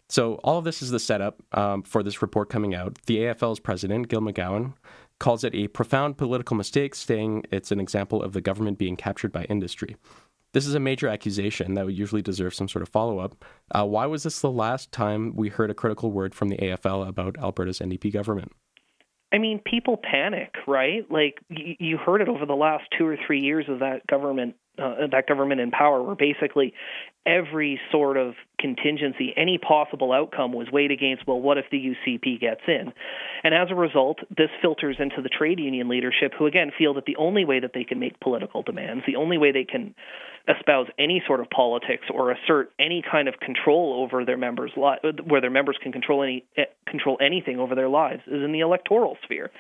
So, 0.10 0.36
all 0.44 0.58
of 0.58 0.66
this 0.66 0.82
is 0.82 0.92
the 0.92 1.00
setup 1.00 1.42
um, 1.58 1.84
for 1.84 2.04
this 2.04 2.22
report 2.22 2.50
coming 2.50 2.76
out. 2.76 2.98
The 3.06 3.20
AFL's 3.20 3.60
president, 3.60 4.10
Gil 4.10 4.22
McGowan, 4.22 4.74
calls 5.20 5.44
it 5.44 5.56
a 5.56 5.68
profound 5.70 6.18
political 6.18 6.58
mistake, 6.58 6.96
saying 6.96 7.44
it's 7.52 7.72
an 7.72 7.80
example 7.80 8.22
of 8.22 8.34
the 8.34 8.42
government 8.42 8.78
being 8.78 8.98
captured 8.98 9.32
by 9.32 9.46
industry. 9.46 9.96
This 10.54 10.68
is 10.68 10.76
a 10.76 10.80
major 10.82 11.08
accusation 11.08 11.76
that 11.76 11.86
would 11.86 11.98
usually 11.98 12.22
deserve 12.22 12.54
some 12.54 12.68
sort 12.68 12.82
of 12.84 12.90
follow 12.90 13.20
up. 13.20 13.46
Uh, 13.74 13.86
why 13.86 14.06
was 14.06 14.24
this 14.24 14.42
the 14.42 14.52
last 14.52 14.92
time 14.92 15.34
we 15.34 15.48
heard 15.48 15.72
a 15.72 15.74
critical 15.74 16.12
word 16.12 16.36
from 16.36 16.50
the 16.50 16.58
AFL 16.58 17.08
about 17.08 17.38
Alberta's 17.40 17.80
NDP 17.80 18.12
government? 18.12 18.52
I 19.34 19.38
mean, 19.38 19.62
people 19.64 19.98
panic, 19.98 20.54
right? 20.68 21.10
Like 21.10 21.36
you 21.50 21.98
heard 21.98 22.20
it 22.20 22.28
over 22.28 22.46
the 22.46 22.54
last 22.54 22.84
two 22.98 23.06
or 23.06 23.18
three 23.26 23.40
years 23.40 23.66
of 23.70 23.80
that 23.80 24.06
government 24.08 24.56
uh, 24.82 25.08
that 25.12 25.28
government 25.28 25.62
in 25.62 25.72
power, 25.72 26.02
where 26.02 26.16
basically 26.16 26.74
every 27.26 27.80
sort 27.92 28.18
of 28.18 28.34
contingency, 28.60 29.34
any 29.38 29.58
possible 29.58 30.12
outcome 30.12 30.54
was 30.54 30.68
weighed 30.72 30.92
against, 30.92 31.28
well, 31.28 31.40
what 31.40 31.58
if 31.58 31.66
the 31.72 31.78
UCP 31.78 32.40
gets 32.40 32.62
in? 32.68 32.92
And 33.44 33.54
as 33.54 33.68
a 33.70 33.76
result, 33.76 34.20
this 34.36 34.50
filters 34.62 34.98
into 35.00 35.22
the 35.22 35.30
trade 35.30 35.60
union 35.60 35.88
leadership, 35.88 36.34
who 36.38 36.48
again 36.48 36.72
feel 36.78 36.94
that 36.96 37.06
the 37.06 37.16
only 37.18 37.46
way 37.46 37.60
that 37.60 37.72
they 37.74 37.84
can 37.84 38.00
make 38.00 38.20
political 38.20 38.64
demands, 38.64 39.04
the 39.06 39.16
only 39.16 39.38
way 39.38 39.52
they 39.52 39.64
can 39.64 39.94
espouse 40.48 40.88
any 40.98 41.22
sort 41.28 41.40
of 41.40 41.50
politics 41.50 42.06
or 42.12 42.32
assert 42.32 42.72
any 42.80 43.04
kind 43.10 43.28
of 43.28 43.36
control 43.40 44.04
over 44.04 44.26
their 44.26 44.38
members' 44.38 44.72
where 44.76 45.42
their 45.42 45.52
members 45.52 45.78
can 45.82 45.92
control 45.92 46.24
any 46.24 46.44
eh, 46.58 46.64
control 46.88 47.18
anything 47.22 47.60
over 47.60 47.76
their 47.76 47.90
lives, 47.90 48.22
is 48.28 48.44
in 48.44 48.52
the 48.52 48.62
electoral 48.62 49.18
sphere. 49.24 49.52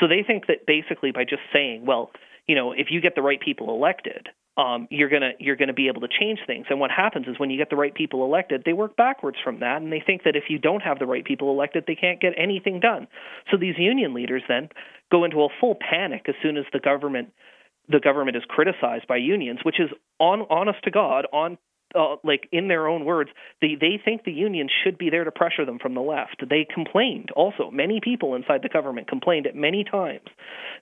So 0.00 0.06
they 0.06 0.22
think 0.26 0.46
that 0.46 0.66
basically 0.66 1.12
by 1.12 1.24
just 1.24 1.42
saying, 1.52 1.86
well, 1.86 2.10
you 2.46 2.54
know, 2.54 2.72
if 2.72 2.88
you 2.90 3.00
get 3.00 3.14
the 3.14 3.22
right 3.22 3.40
people 3.40 3.74
elected, 3.74 4.28
um, 4.58 4.88
you're 4.90 5.08
gonna 5.08 5.30
you're 5.38 5.56
gonna 5.56 5.72
be 5.72 5.86
able 5.86 6.00
to 6.00 6.08
change 6.08 6.40
things. 6.46 6.66
And 6.68 6.80
what 6.80 6.90
happens 6.90 7.28
is 7.28 7.38
when 7.38 7.48
you 7.48 7.56
get 7.56 7.70
the 7.70 7.76
right 7.76 7.94
people 7.94 8.24
elected, 8.24 8.64
they 8.66 8.72
work 8.72 8.96
backwards 8.96 9.38
from 9.42 9.60
that, 9.60 9.80
and 9.80 9.92
they 9.92 10.02
think 10.04 10.24
that 10.24 10.34
if 10.34 10.44
you 10.48 10.58
don't 10.58 10.80
have 10.80 10.98
the 10.98 11.06
right 11.06 11.24
people 11.24 11.50
elected, 11.50 11.84
they 11.86 11.94
can't 11.94 12.20
get 12.20 12.32
anything 12.36 12.80
done. 12.80 13.06
So 13.50 13.56
these 13.56 13.76
union 13.78 14.12
leaders 14.12 14.42
then 14.48 14.68
go 15.12 15.24
into 15.24 15.42
a 15.42 15.48
full 15.60 15.76
panic 15.76 16.26
as 16.28 16.34
soon 16.42 16.56
as 16.56 16.64
the 16.72 16.80
government 16.80 17.30
the 17.88 18.00
government 18.00 18.36
is 18.36 18.42
criticized 18.48 19.06
by 19.06 19.16
unions, 19.16 19.60
which 19.62 19.80
is 19.80 19.88
on 20.18 20.42
honest 20.50 20.82
to 20.84 20.90
God 20.90 21.26
on 21.32 21.56
uh, 21.94 22.16
like 22.22 22.48
in 22.52 22.68
their 22.68 22.86
own 22.88 23.04
words, 23.04 23.30
they 23.62 23.76
they 23.80 23.98
think 24.04 24.24
the 24.24 24.32
unions 24.32 24.72
should 24.84 24.98
be 24.98 25.08
there 25.08 25.24
to 25.24 25.30
pressure 25.30 25.64
them 25.64 25.78
from 25.78 25.94
the 25.94 26.00
left. 26.00 26.42
They 26.50 26.66
complained 26.72 27.30
also. 27.36 27.70
Many 27.70 28.00
people 28.02 28.34
inside 28.34 28.62
the 28.62 28.68
government 28.68 29.08
complained 29.08 29.46
at 29.46 29.54
many 29.54 29.84
times 29.84 30.26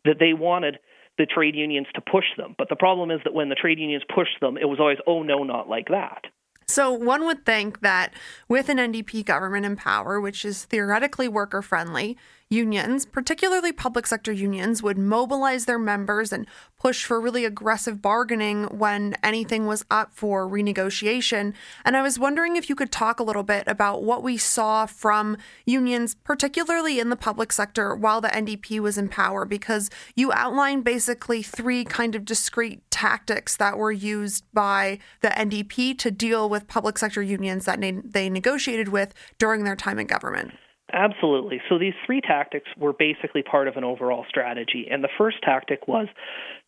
that 0.05 0.17
they 0.19 0.33
wanted 0.33 0.79
the 1.19 1.27
trade 1.27 1.55
unions 1.55 1.87
to 1.95 2.01
push 2.01 2.25
them. 2.37 2.55
But 2.59 2.69
the 2.69 2.77
problem 2.77 3.11
is 3.11 3.21
that 3.25 3.35
when 3.35 3.49
the 3.49 3.55
trade 3.55 3.79
unions 3.79 4.03
pushed 4.15 4.41
them, 4.41 4.57
it 4.57 4.67
was 4.67 4.79
always, 4.81 4.99
oh, 5.07 5.23
no, 5.23 5.45
not 5.45 5.69
like 5.69 5.89
that. 5.89 6.25
So 6.69 6.93
one 6.93 7.25
would 7.27 7.47
think 7.47 7.81
that 7.81 8.13
with 8.49 8.69
an 8.69 8.79
NDP 8.79 9.25
government 9.25 9.65
in 9.65 9.77
power, 9.77 10.21
which 10.21 10.45
is 10.45 10.65
theoretically 10.65 11.29
worker 11.29 11.63
friendly, 11.63 12.17
unions, 12.49 13.05
particularly 13.05 13.73
public 13.73 14.07
sector 14.07 14.31
unions, 14.31 14.83
would 14.83 14.97
mobilize 14.97 15.65
their 15.65 15.79
members 15.79 16.33
and 16.33 16.47
push 16.79 17.05
for 17.05 17.21
really 17.21 17.45
aggressive 17.45 18.01
bargaining 18.01 18.65
when 18.65 19.17
anything 19.23 19.67
was 19.67 19.85
up 19.91 20.13
for 20.15 20.49
renegotiation. 20.49 21.53
And 21.85 21.97
I 21.97 22.03
was 22.03 22.19
wondering 22.19 22.55
if 22.55 22.69
you 22.69 22.77
could 22.77 22.93
talk 22.93 23.19
a 23.19 23.25
little 23.25 23.43
bit 23.43 23.65
about 23.67 24.05
what 24.05 24.23
we 24.23 24.37
saw 24.37 24.87
from 24.87 25.37
unions, 25.65 26.15
particularly 26.15 27.01
in 27.01 27.09
the 27.09 27.17
public 27.17 27.53
sector, 27.53 27.97
while 27.97 28.21
the 28.21 28.29
NDP 28.29 28.79
was 28.79 28.97
in 28.97 29.09
power, 29.09 29.45
because 29.45 29.91
you 30.15 30.33
outlined 30.33 30.85
basically 30.85 31.43
three 31.43 31.85
kind 31.85 32.15
of 32.15 32.25
discrete 32.25 32.89
tactics 32.93 33.57
that 33.57 33.77
were 33.77 33.93
used 33.93 34.45
by 34.55 35.01
the 35.21 35.29
NDP 35.29 35.99
to 35.99 36.11
deal 36.13 36.49
with 36.49 36.69
public 36.69 36.97
sector 36.97 37.23
unions 37.23 37.65
that 37.65 37.81
they 38.05 38.31
negotiated 38.31 38.89
with 38.89 39.13
during 39.39 39.65
their 39.65 39.77
time 39.77 39.99
in 39.99 40.07
government. 40.07 40.53
Absolutely. 40.93 41.61
So 41.69 41.79
these 41.79 41.95
three 42.05 42.21
tactics 42.21 42.69
were 42.79 42.93
basically 42.93 43.43
part 43.43 43.67
of 43.67 43.77
an 43.77 43.83
overall 43.83 44.25
strategy. 44.29 44.87
And 44.89 45.03
the 45.03 45.09
first 45.19 45.39
tactic 45.43 45.89
was 45.89 46.07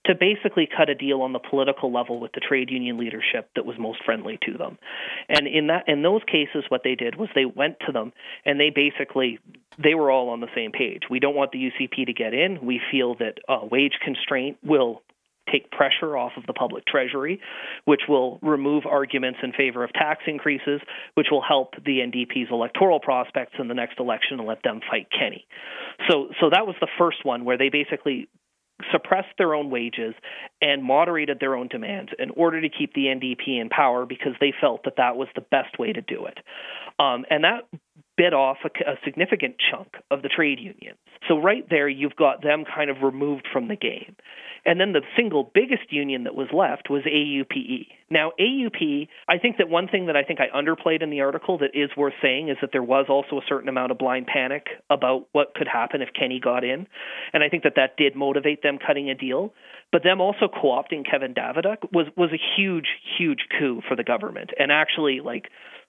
to 0.06 0.14
basically 0.14 0.68
cut 0.76 0.88
a 0.88 0.94
deal 0.94 1.22
on 1.22 1.32
the 1.32 1.38
political 1.38 1.92
level 1.92 2.18
with 2.18 2.32
the 2.32 2.40
trade 2.40 2.68
union 2.68 2.98
leadership 2.98 3.48
that 3.54 3.64
was 3.64 3.76
most 3.78 4.04
friendly 4.04 4.38
to 4.46 4.58
them. 4.58 4.78
And 5.28 5.46
in 5.46 5.68
that 5.68 5.84
in 5.86 6.02
those 6.02 6.22
cases 6.26 6.64
what 6.68 6.82
they 6.82 6.96
did 6.96 7.14
was 7.14 7.28
they 7.34 7.44
went 7.44 7.76
to 7.86 7.92
them 7.92 8.12
and 8.44 8.58
they 8.58 8.70
basically 8.70 9.38
they 9.82 9.94
were 9.94 10.10
all 10.10 10.30
on 10.30 10.40
the 10.40 10.48
same 10.54 10.72
page. 10.72 11.02
We 11.08 11.20
don't 11.20 11.36
want 11.36 11.52
the 11.52 11.70
UCP 11.70 12.06
to 12.06 12.12
get 12.12 12.34
in. 12.34 12.58
We 12.64 12.80
feel 12.90 13.14
that 13.16 13.38
uh, 13.48 13.60
wage 13.70 13.98
constraint 14.04 14.58
will 14.64 15.02
take 15.50 15.70
pressure 15.70 16.16
off 16.16 16.32
of 16.36 16.46
the 16.46 16.52
public 16.52 16.84
treasury, 16.86 17.40
which 17.84 18.02
will 18.08 18.38
remove 18.42 18.86
arguments 18.86 19.40
in 19.42 19.52
favor 19.52 19.84
of 19.84 19.92
tax 19.92 20.22
increases, 20.26 20.80
which 21.14 21.28
will 21.30 21.42
help 21.42 21.74
the 21.84 21.98
NDP's 22.00 22.50
electoral 22.50 23.00
prospects 23.00 23.54
in 23.58 23.68
the 23.68 23.74
next 23.74 23.98
election 23.98 24.38
and 24.38 24.48
let 24.48 24.62
them 24.62 24.80
fight 24.88 25.08
Kenney. 25.10 25.46
So, 26.08 26.28
so 26.40 26.50
that 26.50 26.66
was 26.66 26.76
the 26.80 26.88
first 26.98 27.24
one 27.24 27.44
where 27.44 27.58
they 27.58 27.68
basically 27.68 28.28
suppressed 28.92 29.36
their 29.38 29.54
own 29.54 29.70
wages 29.70 30.14
and 30.62 30.82
moderated 30.84 31.38
their 31.40 31.56
own 31.56 31.68
demands 31.68 32.12
in 32.18 32.30
order 32.30 32.60
to 32.60 32.68
keep 32.68 32.94
the 32.94 33.06
NDP 33.06 33.60
in 33.60 33.68
power 33.68 34.06
because 34.06 34.34
they 34.40 34.52
felt 34.60 34.84
that 34.84 34.94
that 34.96 35.16
was 35.16 35.28
the 35.34 35.40
best 35.40 35.78
way 35.78 35.92
to 35.92 36.00
do 36.00 36.26
it. 36.26 36.38
Um, 36.98 37.24
and 37.30 37.44
that 37.44 37.66
bit 38.16 38.34
off 38.34 38.58
a, 38.64 38.90
a, 38.90 38.94
significant 39.04 39.56
chunk 39.70 39.94
of 40.10 40.22
the 40.22 40.28
trade 40.28 40.58
unions. 40.58 40.98
So, 41.28 41.38
right 41.38 41.64
there, 41.70 41.88
you've 41.88 42.16
got 42.16 42.42
them 42.42 42.64
kind 42.64 42.90
of 42.90 43.02
removed 43.02 43.46
from 43.52 43.68
the 43.68 43.76
game. 43.76 44.16
And 44.64 44.80
then 44.80 44.92
the 44.92 45.02
single 45.16 45.50
biggest 45.54 45.90
union 45.92 46.24
that 46.24 46.34
was 46.34 46.48
left 46.52 46.90
was 46.90 47.02
AUPE. 47.04 47.86
Now, 48.10 48.32
AUPE, 48.38 49.08
I 49.28 49.38
think 49.38 49.58
that 49.58 49.68
one 49.68 49.88
thing 49.88 50.06
that 50.06 50.16
I 50.16 50.22
think 50.22 50.40
I 50.40 50.48
underplayed 50.56 51.02
in 51.02 51.10
the 51.10 51.20
article 51.20 51.58
that 51.58 51.70
is 51.74 51.90
worth 51.96 52.14
saying 52.22 52.48
is 52.48 52.56
that 52.60 52.70
there 52.72 52.82
was 52.82 53.06
also 53.08 53.36
a 53.36 53.46
certain 53.48 53.68
amount 53.68 53.92
of 53.92 53.98
blind 53.98 54.26
panic 54.26 54.66
about 54.90 55.28
what 55.32 55.54
could 55.54 55.68
happen 55.68 56.02
if 56.02 56.08
Kenney 56.18 56.40
got 56.40 56.64
in. 56.64 56.86
And 57.32 57.42
I 57.42 57.48
think 57.48 57.64
that 57.64 57.74
that 57.76 57.96
did 57.96 58.16
motivate 58.16 58.62
them 58.62 58.78
cutting 58.84 59.10
a 59.10 59.14
deal. 59.14 59.52
But 59.90 60.02
them 60.02 60.20
also 60.20 60.48
co 60.48 60.68
opting 60.68 61.08
Kevin 61.08 61.34
Davediuk 61.34 61.92
was, 61.92 62.06
was 62.16 62.30
a 62.32 62.40
huge, 62.56 62.88
huge 63.18 63.46
coup 63.58 63.80
for 63.88 63.96
the 63.96 64.04
government. 64.04 64.50
And 64.58 64.70
actually, 64.70 65.20
like, 65.20 65.48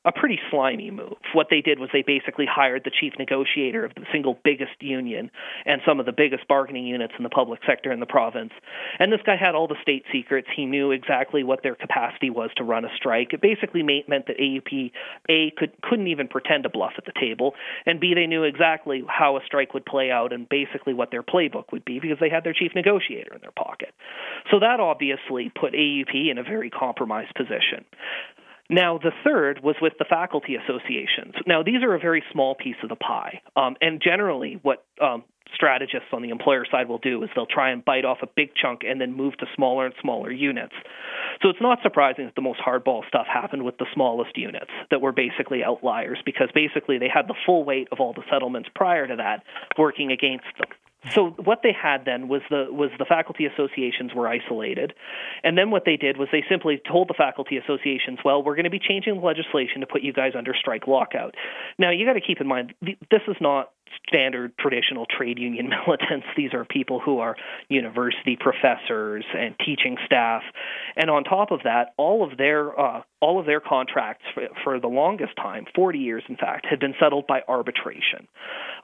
a 0.09 0.19
pretty 0.19 0.39
slimy 0.49 0.89
move. 0.89 1.13
What 1.33 1.47
they 1.51 1.61
did 1.61 1.79
was 1.79 1.89
they 1.93 2.01
basically 2.01 2.47
hired 2.49 2.83
the 2.83 2.91
chief 2.91 3.13
negotiator 3.19 3.85
of 3.85 3.93
the 3.93 4.05
single 4.11 4.39
biggest 4.43 4.81
union 4.81 5.29
and 5.65 5.81
some 5.85 5.99
of 5.99 6.07
the 6.07 6.11
biggest 6.11 6.47
bargaining 6.47 6.87
units 6.87 7.13
in 7.17 7.23
the 7.23 7.29
public 7.29 7.59
sector 7.67 7.91
in 7.91 7.99
the 7.99 8.07
province. 8.07 8.51
And 8.97 9.13
this 9.13 9.21
guy 9.23 9.35
had 9.37 9.53
all 9.53 9.67
the 9.67 9.77
state 9.81 10.03
secrets. 10.11 10.47
He 10.55 10.65
knew 10.65 10.91
exactly 10.91 11.43
what 11.43 11.61
their 11.61 11.75
capacity 11.75 12.31
was 12.31 12.49
to 12.57 12.63
run 12.63 12.85
a 12.85 12.89
strike. 12.95 13.33
It 13.33 13.41
basically 13.41 13.83
meant 13.83 14.25
that 14.25 14.39
AUPE 14.39 14.91
A 15.29 15.51
could 15.57 15.79
couldn't 15.81 16.07
even 16.07 16.27
pretend 16.27 16.63
to 16.63 16.69
bluff 16.69 16.93
at 16.97 17.05
the 17.05 17.13
table, 17.19 17.53
and 17.85 17.99
B 17.99 18.13
they 18.15 18.25
knew 18.25 18.43
exactly 18.43 19.03
how 19.07 19.37
a 19.37 19.41
strike 19.45 19.75
would 19.75 19.85
play 19.85 20.09
out 20.09 20.33
and 20.33 20.49
basically 20.49 20.93
what 20.93 21.11
their 21.11 21.23
playbook 21.23 21.71
would 21.71 21.85
be 21.85 21.99
because 21.99 22.17
they 22.19 22.29
had 22.29 22.43
their 22.43 22.53
chief 22.53 22.71
negotiator 22.73 23.33
in 23.35 23.41
their 23.41 23.51
pocket. 23.51 23.93
So 24.49 24.59
that 24.59 24.79
obviously 24.79 25.51
put 25.53 25.73
AUPE 25.73 26.31
in 26.31 26.39
a 26.39 26.43
very 26.43 26.71
compromised 26.71 27.35
position. 27.35 27.85
Now, 28.69 28.99
the 28.99 29.11
third 29.23 29.61
was 29.63 29.75
with 29.81 29.93
the 29.97 30.05
faculty 30.05 30.55
associations. 30.55 31.33
Now, 31.47 31.63
these 31.63 31.83
are 31.83 31.95
a 31.95 31.99
very 31.99 32.23
small 32.31 32.53
piece 32.53 32.75
of 32.83 32.89
the 32.89 32.95
pie. 32.95 33.41
Um, 33.55 33.75
and 33.81 33.99
generally, 34.01 34.59
what 34.61 34.85
um, 35.01 35.23
strategists 35.53 36.09
on 36.13 36.21
the 36.21 36.29
employer 36.29 36.65
side 36.69 36.88
will 36.88 36.99
do 36.99 37.23
is 37.23 37.29
they'll 37.35 37.45
try 37.45 37.71
and 37.71 37.83
bite 37.83 38.05
off 38.05 38.19
a 38.21 38.27
big 38.35 38.49
chunk 38.55 38.81
and 38.88 39.01
then 39.01 39.13
move 39.13 39.35
to 39.38 39.45
smaller 39.55 39.85
and 39.85 39.95
smaller 40.01 40.31
units. 40.31 40.73
So 41.41 41.49
it's 41.49 41.61
not 41.61 41.79
surprising 41.81 42.25
that 42.25 42.35
the 42.35 42.41
most 42.41 42.59
hardball 42.59 43.07
stuff 43.07 43.25
happened 43.31 43.63
with 43.63 43.77
the 43.77 43.85
smallest 43.93 44.38
units 44.38 44.71
that 44.91 45.01
were 45.01 45.11
basically 45.11 45.63
outliers 45.63 46.19
because 46.25 46.49
basically 46.53 46.97
they 46.97 47.09
had 47.11 47.27
the 47.27 47.35
full 47.45 47.63
weight 47.63 47.88
of 47.91 47.99
all 47.99 48.13
the 48.13 48.23
settlements 48.31 48.69
prior 48.75 49.07
to 49.07 49.15
that 49.15 49.43
working 49.77 50.11
against 50.11 50.45
them. 50.57 50.69
So 51.13 51.29
what 51.44 51.60
they 51.63 51.72
had 51.72 52.03
then 52.03 52.27
was 52.27 52.41
the 52.50 52.68
was 52.70 52.89
the 53.00 53.06
faculty 53.06 53.46
associations 53.46 54.13
were 54.13 54.27
isolated, 54.27 54.94
and 55.44 55.58
then 55.58 55.72
what 55.72 55.86
they 55.86 55.96
did 55.96 56.18
was 56.18 56.27
they 56.32 56.44
simply 56.50 56.82
told 56.86 57.08
the 57.08 57.13
faculty 57.13 57.56
associations, 57.56 58.20
well, 58.25 58.44
we're 58.44 58.56
going 58.56 58.65
to 58.65 58.70
be 58.70 58.79
changing 58.79 59.15
the 59.15 59.25
legislation 59.25 59.79
to 59.79 59.88
put 59.88 60.01
you 60.01 60.12
guys 60.12 60.34
under 60.38 60.53
strike 60.53 60.88
lockout. 60.88 61.36
Now 61.77 61.91
you 61.91 62.06
got 62.06 62.13
to 62.13 62.22
keep 62.22 62.41
in 62.41 62.48
mind 62.48 62.74
this 62.82 63.22
is 63.29 63.38
not 63.39 63.72
standard 64.08 64.58
traditional 64.58 65.05
trade 65.05 65.38
union 65.38 65.69
militants. 65.86 66.27
These 66.36 66.53
are 66.53 66.65
people 66.65 67.00
who 67.00 67.19
are 67.19 67.36
university 67.69 68.38
professors 68.39 69.25
and 69.36 69.55
teaching 69.65 69.98
staff, 70.05 70.43
and 70.96 71.10
on 71.10 71.24
top 71.24 71.51
of 71.51 71.62
that, 71.63 71.93
all 71.98 72.29
of 72.29 72.38
their 72.38 72.79
uh, 72.79 73.01
all 73.22 73.39
of 73.39 73.46
their 73.46 73.60
contracts 73.60 74.24
for, 74.34 74.48
for, 74.63 74.79
the 74.79 74.88
longest 74.88 75.36
time, 75.36 75.65
40 75.75 76.00
years 76.00 76.24
in 76.29 76.38
fact, 76.38 76.65
had 76.69 76.79
been 76.79 76.93
settled 77.01 77.27
by 77.27 77.41
arbitration. 77.50 78.27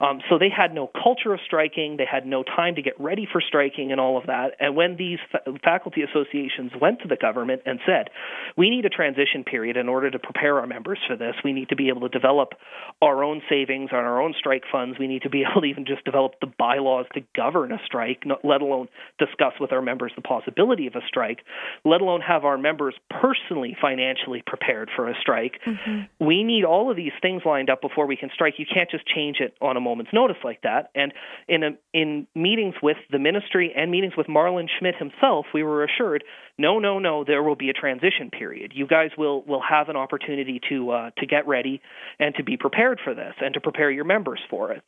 Um, 0.02 0.20
so 0.30 0.38
they 0.38 0.50
had 0.50 0.74
no 0.74 0.92
culture 0.92 1.34
of 1.34 1.40
striking, 1.46 1.96
they 1.98 2.06
had 2.10 2.26
no 2.26 2.44
time 2.44 2.76
to 2.76 2.82
get 2.82 3.00
ready 3.00 3.26
for 3.32 3.40
striking, 3.40 3.92
and 3.92 4.02
all 4.02 4.18
of 4.18 4.26
that. 4.26 4.52
And 4.60 4.76
when 4.76 4.98
these 4.98 5.20
fa- 5.32 5.40
faculty 5.64 6.02
associations 6.02 6.72
went 6.80 7.00
to 7.02 7.08
the 7.08 7.16
government 7.16 7.62
and 7.66 7.80
said, 7.86 8.10
"We 8.58 8.70
need 8.70 8.86
a 8.86 8.90
transition 8.90 9.46
period 9.46 9.78
in 9.78 9.88
order 9.88 10.12
to 10.12 10.20
prepare 10.20 10.60
our 10.60 10.68
members 10.68 11.00
for 11.08 11.16
this. 11.16 11.36
We 11.44 11.54
need 11.54 11.70
to 11.70 11.76
be 11.76 11.90
able 11.90 12.02
to 12.02 12.10
develop 12.10 12.54
our 13.02 13.24
own 13.24 13.42
savings 13.50 13.92
on 13.92 14.00
our 14.00 14.22
own 14.22 14.34
strike 14.38 14.64
funds. 14.72 14.95
We 15.00 15.08
need 15.08 15.24
to 15.24 15.30
be 15.30 15.44
able 15.50 15.62
to 15.62 15.68
even 15.68 15.86
just 15.86 16.06
develop 16.06 16.34
the 16.42 16.48
bylaws 16.48 17.06
to 17.14 17.22
govern 17.36 17.72
a 17.72 17.80
strike, 17.86 18.24
let 18.44 18.62
alone 18.62 18.88
discuss 19.20 19.54
with 19.60 19.72
our 19.72 19.82
members 19.82 20.12
the 20.16 20.22
possibility 20.22 20.88
of 20.88 20.96
a 20.96 21.02
strike, 21.08 21.40
let 21.84 22.02
alone 22.02 22.22
have 22.22 22.46
our 22.46 22.58
members 22.58 22.96
personally 23.10 23.76
financially." 23.80 24.44
prepared 24.46 24.90
for 24.96 25.10
a 25.10 25.14
strike. 25.20 25.60
Mm-hmm. 25.66 26.26
We 26.26 26.44
need 26.44 26.64
all 26.64 26.90
of 26.90 26.98
these 26.98 27.12
things 27.22 27.42
lined 27.46 27.70
up 27.70 27.82
before 27.82 28.06
we 28.06 28.16
can 28.16 28.30
strike. 28.34 28.56
You 28.58 28.66
can't 28.72 28.90
just 28.90 29.06
change 29.08 29.38
it 29.40 29.56
on 29.62 29.78
a 29.78 29.80
moment's 29.80 30.14
notice 30.14 30.38
like 30.44 30.62
that. 30.62 30.92
And 30.96 31.14
in 31.48 31.64
a, 31.64 31.70
in 31.94 32.28
meetings 32.36 32.76
with 32.82 32.98
the 33.12 33.20
ministry 33.20 33.74
and 33.76 33.92
meetings 33.92 34.14
with 34.18 34.28
Marlin 34.30 34.68
Schmidt 34.80 34.96
himself, 34.96 35.48
we 35.54 35.64
were 35.64 35.84
assured, 35.84 36.24
no, 36.58 36.80
no, 36.80 37.00
no, 37.00 37.24
there 37.24 37.44
will 37.44 37.56
be 37.56 37.70
a 37.70 37.74
transition 37.74 38.30
period. 38.32 38.72
You 38.74 38.88
guys 38.88 39.12
will 39.18 39.44
will 39.44 39.62
have 39.68 39.90
an 39.90 39.98
opportunity 39.98 40.62
to 40.70 40.92
uh, 40.92 41.10
to 41.18 41.26
get 41.26 41.48
ready 41.48 41.82
and 42.20 42.34
to 42.36 42.44
be 42.44 42.56
prepared 42.56 43.00
for 43.04 43.14
this 43.14 43.34
and 43.42 43.54
to 43.56 43.60
prepare 43.60 43.92
your 43.92 44.06
members 44.06 44.40
for 44.50 44.72
it. 44.72 44.82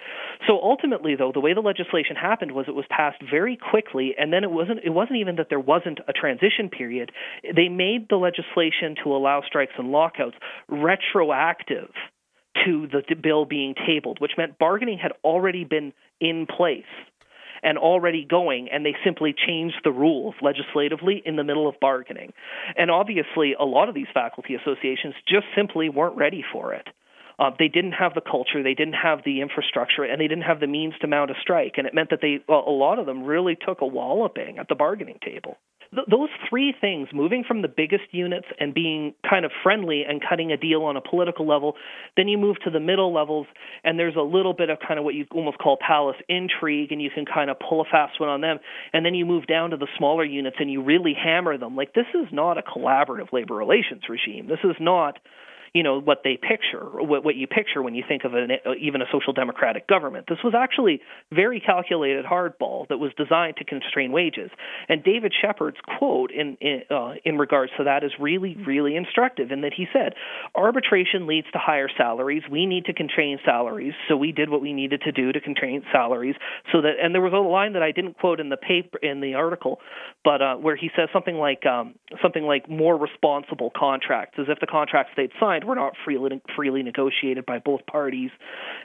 So 0.46 0.60
ultimately, 0.62 1.16
though, 1.16 1.32
the 1.32 1.40
way 1.40 1.54
the 1.54 1.62
legislation 1.62 2.16
happened 2.16 2.52
was 2.52 2.66
it 2.68 2.76
was 2.76 2.86
passed 2.90 3.22
very 3.30 3.58
quickly, 3.58 4.16
and 4.18 4.32
then 4.32 4.44
it 4.44 4.52
wasn't 4.52 4.80
it 4.84 4.92
wasn't 4.92 5.20
even 5.20 5.36
that 5.38 5.48
there 5.50 5.60
wasn't 5.60 6.00
a 6.08 6.14
transition 6.14 6.70
period. 6.70 7.12
They 7.44 7.70
made 7.70 8.08
the 8.10 8.18
legislation 8.18 8.96
to 9.04 9.16
allow 9.16 9.42
strikes 9.46 9.74
and 9.78 9.92
lockouts 9.92 10.36
retroactive 10.70 11.90
to 12.66 12.88
the 12.88 13.16
bill 13.16 13.46
being 13.46 13.76
tabled, 13.76 14.20
which 14.20 14.34
meant 14.38 14.58
bargaining 14.58 14.98
had 14.98 15.12
already 15.24 15.64
been 15.64 15.94
in 16.20 16.46
place 16.46 16.84
and 17.64 17.78
already 17.78 18.26
going, 18.30 18.70
and 18.72 18.86
they 18.86 18.96
simply 19.04 19.34
changed 19.34 19.78
the 19.84 19.92
rules 19.92 20.36
legislatively 20.42 21.22
in 21.26 21.36
the 21.36 21.44
middle 21.44 21.68
of 21.68 21.76
bargaining. 21.80 22.32
And 22.76 22.92
obviously, 22.92 23.56
a 23.60 23.66
lot 23.66 23.90
of 23.90 23.96
these 23.96 24.08
faculty 24.14 24.56
associations 24.56 25.16
just 25.28 25.46
simply 25.56 25.90
weren't 25.90 26.16
ready 26.16 26.44
for 26.52 26.74
it. 26.74 26.88
Uh, 27.40 27.52
they 27.58 27.68
didn't 27.68 27.94
have 27.94 28.14
the 28.14 28.22
culture, 28.22 28.64
they 28.64 28.74
didn't 28.74 28.96
have 28.96 29.20
the 29.24 29.42
infrastructure, 29.42 30.04
and 30.04 30.20
they 30.20 30.28
didn't 30.28 30.44
have 30.44 30.60
the 30.60 30.68
means 30.68 30.94
to 31.02 31.08
mount 31.08 31.32
a 31.32 31.36
strike. 31.42 31.74
And 31.78 31.86
it 31.86 31.94
meant 31.94 32.10
that 32.10 32.20
they, 32.22 32.40
well, 32.48 32.64
a 32.68 32.72
lot 32.72 33.00
of 33.00 33.06
them 33.06 33.24
really 33.24 33.56
took 33.56 33.82
a 33.82 33.86
walloping 33.86 34.58
at 34.58 34.68
the 34.68 34.76
bargaining 34.76 35.20
table 35.24 35.58
th- 35.94 36.08
those 36.10 36.30
three 36.50 36.74
things, 36.80 37.10
moving 37.14 37.44
from 37.48 37.62
the 37.62 37.68
biggest 37.68 38.06
units 38.12 38.48
and 38.60 38.74
being 38.74 39.14
kind 39.28 39.46
of 39.46 39.52
friendly 39.64 40.04
and 40.08 40.22
cutting 40.28 40.52
a 40.52 40.58
deal 40.58 40.84
on 40.84 40.98
a 40.98 41.02
political 41.02 41.48
level, 41.48 41.76
then 42.16 42.28
you 42.28 42.38
move 42.38 42.58
to 42.64 42.70
the 42.70 42.80
middle 42.80 43.14
levels, 43.14 43.48
and 43.84 44.00
there's 44.00 44.16
a 44.16 44.22
little 44.22 44.54
bit 44.54 44.70
of 44.70 44.78
kind 44.86 45.00
of 45.00 45.06
what 45.06 45.16
you 45.16 45.26
almost 45.32 45.58
call 45.58 45.78
palace 45.86 46.18
intrigue, 46.28 46.92
and 46.92 47.02
you 47.02 47.10
can 47.14 47.26
kind 47.26 47.50
of 47.50 47.58
pull 47.60 47.82
a 47.82 47.86
fast 47.86 48.20
one 48.20 48.30
on 48.30 48.42
them, 48.42 48.60
and 48.94 49.06
then 49.06 49.16
you 49.16 49.26
move 49.26 49.48
down 49.48 49.72
to 49.72 49.78
the 49.78 49.88
smaller 49.98 50.24
units 50.24 50.58
and 50.60 50.72
you 50.72 50.84
really 50.84 51.14
hammer 51.14 51.58
them. 51.58 51.76
Like 51.76 51.94
this 51.94 52.08
is 52.14 52.28
not 52.32 52.58
a 52.58 52.62
collaborative 52.62 53.32
labor 53.32 53.56
relations 53.56 54.04
regime. 54.10 54.48
This 54.48 54.60
is 54.64 54.76
not 54.80 55.20
you 55.74 55.84
know 55.84 56.00
what 56.00 56.20
they 56.24 56.38
picture, 56.38 56.84
what, 56.84 57.24
what 57.24 57.36
you 57.36 57.48
picture 57.48 57.82
when 57.82 57.96
you 57.96 58.04
think 58.08 58.24
of 58.24 58.34
an, 58.34 58.52
even 58.80 59.02
a 59.02 59.06
social 59.12 59.34
democratic 59.34 59.88
government. 59.88 60.26
This 60.28 60.40
was 60.44 60.54
actually 60.58 61.02
very 61.32 61.60
calculated 61.60 62.26
hardball 62.26 62.88
that 62.90 62.98
was 62.98 63.12
designed 63.18 63.58
to 63.58 63.64
constrain 63.64 64.12
wages. 64.12 64.50
And 64.90 65.04
David 65.04 65.34
Shepard's 65.40 65.78
quote 65.98 66.32
in 66.32 66.58
in, 66.62 66.84
uh, 66.90 67.14
in 67.26 67.38
regards 67.38 67.72
to 67.78 67.86
that 67.86 68.04
is 68.04 68.12
really 68.20 68.56
really 68.66 68.96
instructive 68.96 69.52
in 69.52 69.62
that 69.62 69.74
he 69.74 69.88
said, 69.94 70.14
"Arbitration 70.56 71.28
leads 71.28 71.48
to 71.54 71.60
higher 71.60 71.90
salaries. 71.98 72.44
We 72.50 72.66
need 72.66 72.86
to 72.86 72.94
constrain 72.94 73.40
salaries, 73.46 73.94
so 74.08 74.18
we 74.18 74.32
did 74.32 74.50
what 74.50 74.62
we 74.62 74.74
needed 74.74 75.02
to 75.02 75.12
do 75.12 75.32
to 75.32 75.40
constrain 75.40 75.84
salaries 75.92 76.36
so 76.72 76.82
that." 76.82 76.96
And 77.02 77.14
there 77.14 77.22
was 77.22 77.34
a 77.34 77.38
line 77.38 77.74
that 77.74 77.84
I 77.84 77.92
didn't 77.92 78.18
quote 78.18 78.40
in 78.40 78.50
the 78.50 78.58
paper 78.58 78.98
in 79.02 79.22
the 79.22 79.36
article, 79.36 79.80
but 80.24 80.42
uh, 80.42 80.56
where 80.56 80.76
he 80.76 80.90
says 80.96 81.10
something 81.14 81.36
like 81.36 81.66
um, 81.66 81.96
something 82.22 82.44
like 82.44 82.70
more 82.70 82.98
responsible 82.98 83.72
contracts, 83.76 84.38
as 84.40 84.48
if 84.50 84.60
the 84.60 84.68
contracts 84.68 85.14
they'd 85.16 85.32
signed 85.40 85.57
were 85.64 85.76
not 85.76 85.94
freely 86.04 86.42
freely 86.56 86.84
negotiated 86.84 87.46
by 87.46 87.60
both 87.60 87.86
parties, 87.86 88.32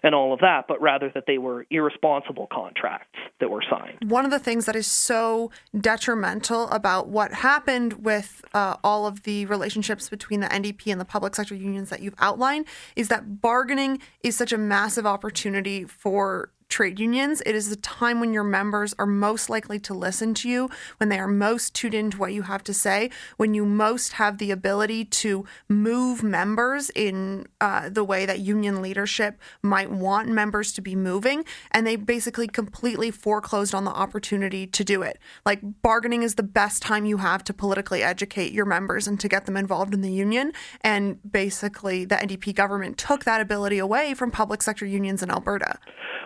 and 0.02 0.14
all 0.14 0.32
of 0.32 0.40
that, 0.40 0.66
but 0.68 0.80
rather 0.80 1.10
that 1.14 1.24
they 1.26 1.38
were 1.38 1.66
irresponsible 1.70 2.48
contracts 2.52 3.18
that 3.40 3.50
were 3.50 3.62
signed. 3.68 3.98
One 4.10 4.24
of 4.24 4.30
the 4.30 4.38
things 4.38 4.66
that 4.66 4.76
is 4.76 4.86
so 4.86 5.50
detrimental 5.78 6.68
about 6.68 7.08
what 7.08 7.32
happened 7.32 8.04
with 8.04 8.44
uh, 8.54 8.76
all 8.84 9.06
of 9.06 9.22
the 9.24 9.46
relationships 9.46 10.08
between 10.08 10.40
the 10.40 10.48
NDP 10.48 10.92
and 10.92 11.00
the 11.00 11.04
public 11.04 11.34
sector 11.34 11.54
unions 11.54 11.90
that 11.90 12.02
you've 12.02 12.14
outlined 12.18 12.66
is 12.96 13.08
that 13.08 13.40
bargaining 13.40 14.00
is 14.22 14.36
such 14.36 14.52
a 14.52 14.58
massive 14.58 15.06
opportunity 15.06 15.84
for 15.84 16.50
trade 16.72 16.98
unions. 16.98 17.42
It 17.44 17.54
is 17.54 17.68
the 17.68 17.76
time 17.76 18.18
when 18.18 18.32
your 18.32 18.42
members 18.42 18.94
are 18.98 19.06
most 19.06 19.50
likely 19.50 19.78
to 19.80 19.94
listen 19.94 20.32
to 20.34 20.48
you, 20.48 20.70
when 20.96 21.10
they 21.10 21.18
are 21.18 21.28
most 21.28 21.74
tuned 21.74 21.94
into 21.94 22.16
what 22.16 22.32
you 22.32 22.42
have 22.42 22.64
to 22.64 22.74
say, 22.74 23.10
when 23.36 23.52
you 23.52 23.66
most 23.66 24.14
have 24.14 24.38
the 24.38 24.50
ability 24.50 25.04
to 25.04 25.44
move 25.68 26.22
members 26.22 26.90
in 26.96 27.46
uh, 27.60 27.90
the 27.90 28.02
way 28.02 28.24
that 28.24 28.40
union 28.40 28.80
leadership 28.80 29.38
might 29.62 29.90
want 29.90 30.28
members 30.28 30.72
to 30.72 30.80
be 30.80 30.96
moving. 30.96 31.44
And 31.70 31.86
they 31.86 31.96
basically 31.96 32.48
completely 32.48 33.10
foreclosed 33.10 33.74
on 33.74 33.84
the 33.84 33.90
opportunity 33.90 34.66
to 34.66 34.82
do 34.82 35.02
it. 35.02 35.18
Like 35.44 35.60
bargaining 35.82 36.22
is 36.22 36.36
the 36.36 36.42
best 36.42 36.80
time 36.80 37.04
you 37.04 37.18
have 37.18 37.44
to 37.44 37.52
politically 37.52 38.02
educate 38.02 38.52
your 38.52 38.64
members 38.64 39.06
and 39.06 39.20
to 39.20 39.28
get 39.28 39.44
them 39.44 39.58
involved 39.58 39.92
in 39.92 40.00
the 40.00 40.12
union. 40.12 40.52
And 40.80 41.20
basically, 41.30 42.06
the 42.06 42.14
NDP 42.14 42.54
government 42.54 42.96
took 42.96 43.24
that 43.24 43.42
ability 43.42 43.76
away 43.76 44.14
from 44.14 44.30
public 44.30 44.62
sector 44.62 44.86
unions 44.86 45.22
in 45.22 45.30
Alberta. 45.30 45.78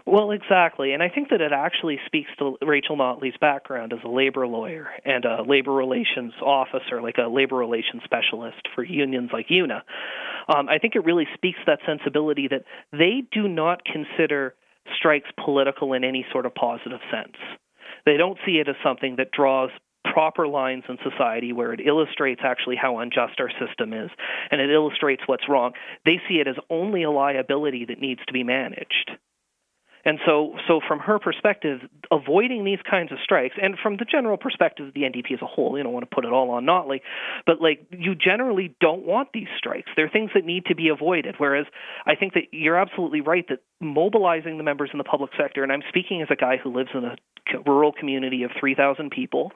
Well, 0.09 0.31
exactly. 0.37 0.93
And 0.93 1.03
I 1.03 1.09
think 1.09 1.31
that 1.31 1.41
it 1.41 1.53
actually 1.53 1.99
speaks 2.07 2.29
to 2.39 2.57
Rachel 2.63 2.97
Notley's 2.97 3.37
background 3.41 3.93
as 3.93 3.99
a 4.05 4.09
labor 4.09 4.47
lawyer 4.47 4.89
and 5.05 5.25
a 5.25 5.43
labor 5.43 5.73
relations 5.73 6.33
officer, 6.43 7.03
like 7.03 7.17
a 7.19 7.29
labor 7.29 7.57
relations 7.57 8.03
specialist 8.05 8.69
for 8.75 8.85
unions 8.85 9.31
like 9.33 9.47
UNA. 9.49 9.83
Um, 10.55 10.69
I 10.69 10.79
think 10.79 10.95
it 10.95 11.05
really 11.05 11.27
speaks 11.35 11.59
to 11.61 11.65
that 11.73 11.81
sensibility 11.87 12.49
that 12.49 12.65
they 12.93 13.23
do 13.33 13.49
not 13.49 13.83
consider 13.85 14.55
strikes 14.97 15.29
political 15.43 15.93
in 15.93 16.05
any 16.05 16.25
sort 16.31 16.47
of 16.47 16.55
positive 16.55 17.01
sense. 17.11 17.37
They 18.05 18.17
don't 18.17 18.39
see 18.47 18.59
it 18.59 18.69
as 18.69 18.77
something 18.85 19.17
that 19.17 19.33
draws 19.33 19.71
proper 20.13 20.47
lines 20.47 20.85
in 20.89 20.99
society 21.03 21.53
where 21.53 21.73
it 21.73 21.81
illustrates 21.85 22.41
actually 22.45 22.77
how 22.77 22.99
unjust 22.99 23.41
our 23.41 23.51
system 23.61 23.93
is 23.93 24.11
and 24.51 24.61
it 24.61 24.71
illustrates 24.71 25.23
what's 25.27 25.49
wrong. 25.49 25.73
They 26.05 26.21
see 26.29 26.37
it 26.37 26.47
as 26.47 26.57
only 26.71 27.03
a 27.03 27.11
liability 27.11 27.87
that 27.87 28.01
needs 28.01 28.21
to 28.27 28.33
be 28.33 28.45
managed. 28.45 29.11
And 30.07 30.21
so, 30.25 30.55
so 30.69 30.81
from 30.87 31.01
her 31.01 31.19
perspective, 31.19 31.81
avoiding 32.13 32.65
these 32.65 32.79
kinds 32.89 33.11
of 33.11 33.19
strikes, 33.25 33.57
and 33.61 33.77
from 33.77 33.97
the 33.97 34.05
general 34.05 34.37
perspective 34.37 34.87
of 34.87 34.95
the 34.95 35.01
NDP 35.01 35.33
as 35.35 35.43
a 35.43 35.47
whole, 35.47 35.77
you 35.77 35.83
don't 35.83 35.93
want 35.93 36.09
to 36.09 36.15
put 36.15 36.25
it 36.25 36.33
all 36.33 36.53
on 36.53 36.65
Notley, 36.65 37.01
but 37.45 37.61
like 37.61 37.85
you 37.91 38.15
generally 38.15 38.73
don't 38.81 39.05
want 39.05 39.31
these 39.35 39.49
strikes. 39.59 39.91
They're 39.97 40.09
things 40.09 40.31
that 40.37 40.45
need 40.45 40.67
to 40.67 40.77
be 40.77 40.91
avoided. 40.91 41.35
Whereas 41.39 41.67
I 42.07 42.15
think 42.15 42.35
that 42.35 42.45
you're 42.53 42.79
absolutely 42.79 43.21
right 43.21 43.45
that 43.49 43.59
mobilizing 43.81 44.59
the 44.59 44.63
members 44.63 44.91
in 44.93 44.99
the 44.99 45.05
public 45.05 45.33
sector, 45.37 45.65
and 45.65 45.73
I'm 45.73 45.83
speaking 45.89 46.23
as 46.23 46.29
a 46.31 46.37
guy 46.37 46.57
who 46.57 46.73
lives 46.73 46.91
in 46.95 47.05
a 47.05 47.17
rural 47.67 47.91
community 47.91 48.45
of 48.45 48.53
3,000 48.61 49.11
people. 49.11 49.51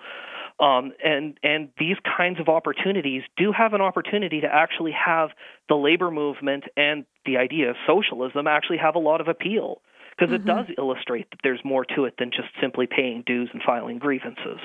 Um, 0.58 0.92
and 1.02 1.38
and 1.44 1.68
these 1.78 1.96
kinds 2.04 2.40
of 2.40 2.48
opportunities 2.48 3.22
do 3.36 3.52
have 3.56 3.72
an 3.72 3.80
opportunity 3.80 4.40
to 4.40 4.48
actually 4.52 4.92
have 4.92 5.30
the 5.68 5.76
labor 5.76 6.10
movement 6.10 6.64
and 6.76 7.06
the 7.24 7.36
idea 7.36 7.70
of 7.70 7.76
socialism 7.86 8.48
actually 8.48 8.78
have 8.78 8.96
a 8.96 8.98
lot 8.98 9.20
of 9.20 9.28
appeal 9.28 9.80
because 10.20 10.34
mm-hmm. 10.34 10.48
it 10.48 10.52
does 10.52 10.66
illustrate 10.78 11.30
that 11.30 11.40
there's 11.42 11.60
more 11.64 11.84
to 11.96 12.04
it 12.04 12.14
than 12.18 12.30
just 12.30 12.48
simply 12.60 12.86
paying 12.86 13.22
dues 13.26 13.48
and 13.52 13.62
filing 13.62 13.98
grievances. 13.98 14.58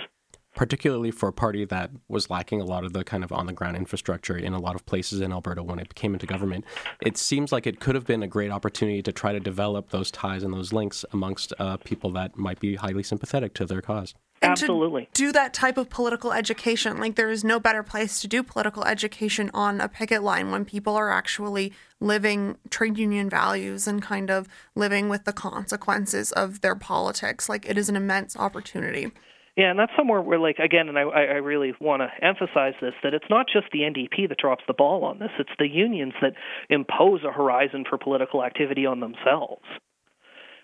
Particularly 0.54 1.12
for 1.12 1.28
a 1.28 1.34
party 1.34 1.66
that 1.66 1.92
was 2.08 2.30
lacking 2.30 2.62
a 2.62 2.66
lot 2.66 2.86
of 2.86 2.94
the 2.94 3.04
kind 3.04 3.26
of 3.26 3.32
on 3.32 3.46
the 3.46 3.52
ground 3.54 3.76
infrastructure 3.76 4.38
in 4.38 4.54
a 4.54 4.60
lot 4.60 4.76
of 4.76 4.86
places 4.86 5.20
in 5.20 5.34
Alberta 5.34 5.62
when 5.62 5.80
it 5.80 5.96
came 5.96 6.14
into 6.14 6.26
government, 6.26 6.64
it 7.02 7.18
seems 7.18 7.52
like 7.52 7.68
it 7.68 7.82
could 7.82 7.94
have 7.94 8.06
been 8.06 8.24
a 8.24 8.28
great 8.28 8.52
opportunity 8.52 9.02
to 9.02 9.12
try 9.12 9.34
to 9.34 9.40
develop 9.40 9.90
those 9.90 10.12
ties 10.12 10.44
and 10.44 10.54
those 10.54 10.72
links 10.72 11.04
amongst 11.12 11.54
uh, 11.60 11.76
people 11.78 12.10
that 12.12 12.38
might 12.38 12.60
be 12.60 12.76
highly 12.76 13.04
sympathetic 13.04 13.54
to 13.54 13.66
their 13.66 13.82
cause. 13.82 14.14
And 14.46 14.52
Absolutely. 14.52 15.10
do 15.14 15.32
that 15.32 15.54
type 15.54 15.78
of 15.78 15.90
political 15.90 16.32
education. 16.32 16.98
Like, 16.98 17.16
there 17.16 17.30
is 17.30 17.44
no 17.44 17.60
better 17.60 17.84
place 17.84 18.22
to 18.22 18.28
do 18.28 18.44
political 18.44 18.86
education 18.86 19.50
on 19.54 19.82
a 19.82 19.90
picket 19.90 20.24
line 20.24 20.52
when 20.52 20.66
people 20.66 20.96
are 20.96 21.12
actually 21.12 21.74
living 22.00 22.58
trade 22.70 22.98
union 22.98 23.30
values 23.30 23.88
and 23.88 24.02
kind 24.02 24.30
of 24.30 24.48
living 24.76 25.10
with 25.10 25.26
the 25.26 25.34
consequences 25.34 26.32
of 26.32 26.62
their 26.62 26.76
politics. 26.76 27.50
Like, 27.50 27.68
it 27.68 27.78
is 27.78 27.90
an 27.90 27.96
immense 27.96 28.38
opportunity. 28.38 29.12
Yeah, 29.58 29.72
and 29.72 29.80
that's 29.80 29.94
somewhere 29.98 30.22
where, 30.22 30.38
like, 30.38 30.60
again, 30.60 30.90
and 30.90 31.00
I, 31.00 31.04
I 31.04 31.38
really 31.40 31.74
want 31.80 32.02
to 32.02 32.26
emphasize 32.26 32.74
this 32.82 32.94
that 33.04 33.14
it's 33.14 33.30
not 33.30 33.48
just 33.52 33.68
the 33.72 33.80
NDP 33.80 34.28
that 34.30 34.38
drops 34.38 34.64
the 34.68 34.74
ball 34.74 35.06
on 35.06 35.20
this, 35.20 35.32
it's 35.40 35.50
the 35.58 35.68
unions 35.68 36.14
that 36.22 36.34
impose 36.70 37.22
a 37.24 37.32
horizon 37.32 37.86
for 37.90 37.98
political 37.98 38.44
activity 38.44 38.86
on 38.86 39.00
themselves 39.00 39.64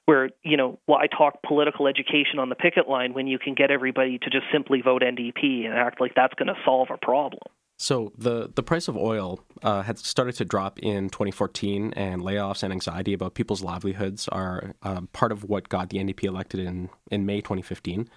where 0.06 0.30
you 0.44 0.58
know 0.58 0.80
why 0.86 1.08
talk 1.08 1.42
political 1.46 1.88
education 1.88 2.40
on 2.40 2.50
the 2.50 2.56
picket 2.56 2.88
line 2.88 3.14
when 3.14 3.28
you 3.28 3.40
can 3.40 3.54
get 3.54 3.72
everybody 3.72 4.18
to 4.20 4.30
just 4.30 4.46
simply 4.52 4.82
vote 4.82 5.02
NDP 5.02 5.66
and 5.66 5.74
act 5.74 6.02
like 6.02 6.14
that's 6.16 6.34
going 6.36 6.48
to 6.48 6.56
solve 6.66 6.90
a 6.92 6.98
problem. 6.98 7.42
So 7.78 8.12
the 8.16 8.52
the 8.54 8.62
price 8.62 8.88
of 8.88 8.96
oil 8.96 9.44
uh, 9.64 9.82
had 9.82 9.98
started 9.98 10.36
to 10.36 10.46
drop 10.46 10.78
in 10.80 11.10
2014, 11.10 11.94
and 11.96 12.22
layoffs 12.22 12.62
and 12.62 12.72
anxiety 12.72 13.14
about 13.14 13.34
people's 13.34 13.64
livelihoods 13.64 14.28
are 14.28 14.76
um, 14.84 15.08
part 15.14 15.32
of 15.32 15.46
what 15.46 15.68
got 15.68 15.90
the 15.90 15.98
NDP 15.98 16.26
elected 16.26 16.60
in 16.60 16.90
in 17.10 17.26
May 17.26 17.42
2015. 17.42 18.08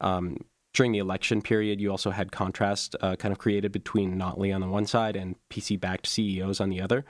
Um, 0.00 0.38
during 0.72 0.92
the 0.92 0.98
election 1.00 1.42
period, 1.42 1.82
you 1.82 1.90
also 1.90 2.10
had 2.10 2.32
contrast 2.32 2.96
uh, 3.02 3.16
kind 3.16 3.32
of 3.32 3.38
created 3.38 3.72
between 3.72 4.16
Notley 4.16 4.54
on 4.54 4.62
the 4.62 4.68
one 4.68 4.86
side 4.86 5.16
and 5.16 5.34
PC-backed 5.50 6.06
CEOs 6.06 6.60
on 6.60 6.70
the 6.70 6.80
other. 6.80 7.04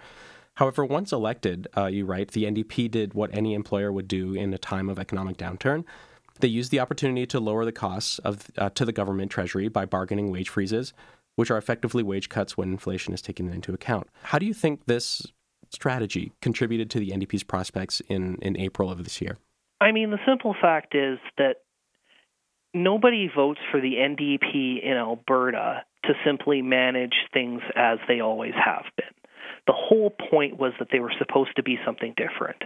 However, 0.56 0.84
once 0.84 1.12
elected, 1.12 1.68
uh, 1.76 1.86
you 1.86 2.04
write, 2.04 2.32
the 2.32 2.44
NDP 2.44 2.90
did 2.90 3.14
what 3.14 3.34
any 3.34 3.54
employer 3.54 3.90
would 3.90 4.08
do 4.08 4.34
in 4.34 4.52
a 4.52 4.58
time 4.58 4.88
of 4.88 4.98
economic 4.98 5.36
downturn. 5.36 5.84
They 6.40 6.48
used 6.48 6.70
the 6.70 6.80
opportunity 6.80 7.26
to 7.26 7.40
lower 7.40 7.64
the 7.64 7.72
costs 7.72 8.18
of, 8.20 8.50
uh, 8.58 8.70
to 8.70 8.84
the 8.84 8.92
government 8.92 9.30
treasury 9.30 9.68
by 9.68 9.86
bargaining 9.86 10.30
wage 10.30 10.48
freezes, 10.48 10.92
which 11.36 11.50
are 11.50 11.58
effectively 11.58 12.02
wage 12.02 12.28
cuts 12.28 12.56
when 12.56 12.70
inflation 12.70 13.14
is 13.14 13.22
taken 13.22 13.48
into 13.48 13.72
account. 13.72 14.08
How 14.24 14.38
do 14.38 14.46
you 14.46 14.54
think 14.54 14.86
this 14.86 15.26
strategy 15.70 16.32
contributed 16.42 16.90
to 16.90 16.98
the 16.98 17.10
NDP's 17.10 17.44
prospects 17.44 18.00
in, 18.08 18.36
in 18.42 18.56
April 18.56 18.90
of 18.90 19.04
this 19.04 19.20
year? 19.20 19.38
I 19.80 19.92
mean, 19.92 20.10
the 20.10 20.18
simple 20.26 20.54
fact 20.60 20.94
is 20.94 21.18
that 21.38 21.56
nobody 22.74 23.30
votes 23.34 23.60
for 23.70 23.80
the 23.80 23.94
NDP 23.94 24.82
in 24.82 24.96
Alberta 24.96 25.84
to 26.04 26.12
simply 26.24 26.62
manage 26.62 27.14
things 27.32 27.62
as 27.76 27.98
they 28.08 28.20
always 28.20 28.54
have 28.54 28.84
been. 28.96 29.19
The 29.70 29.76
whole 29.76 30.10
point 30.10 30.58
was 30.58 30.72
that 30.80 30.88
they 30.90 30.98
were 30.98 31.12
supposed 31.16 31.54
to 31.54 31.62
be 31.62 31.78
something 31.86 32.12
different. 32.16 32.60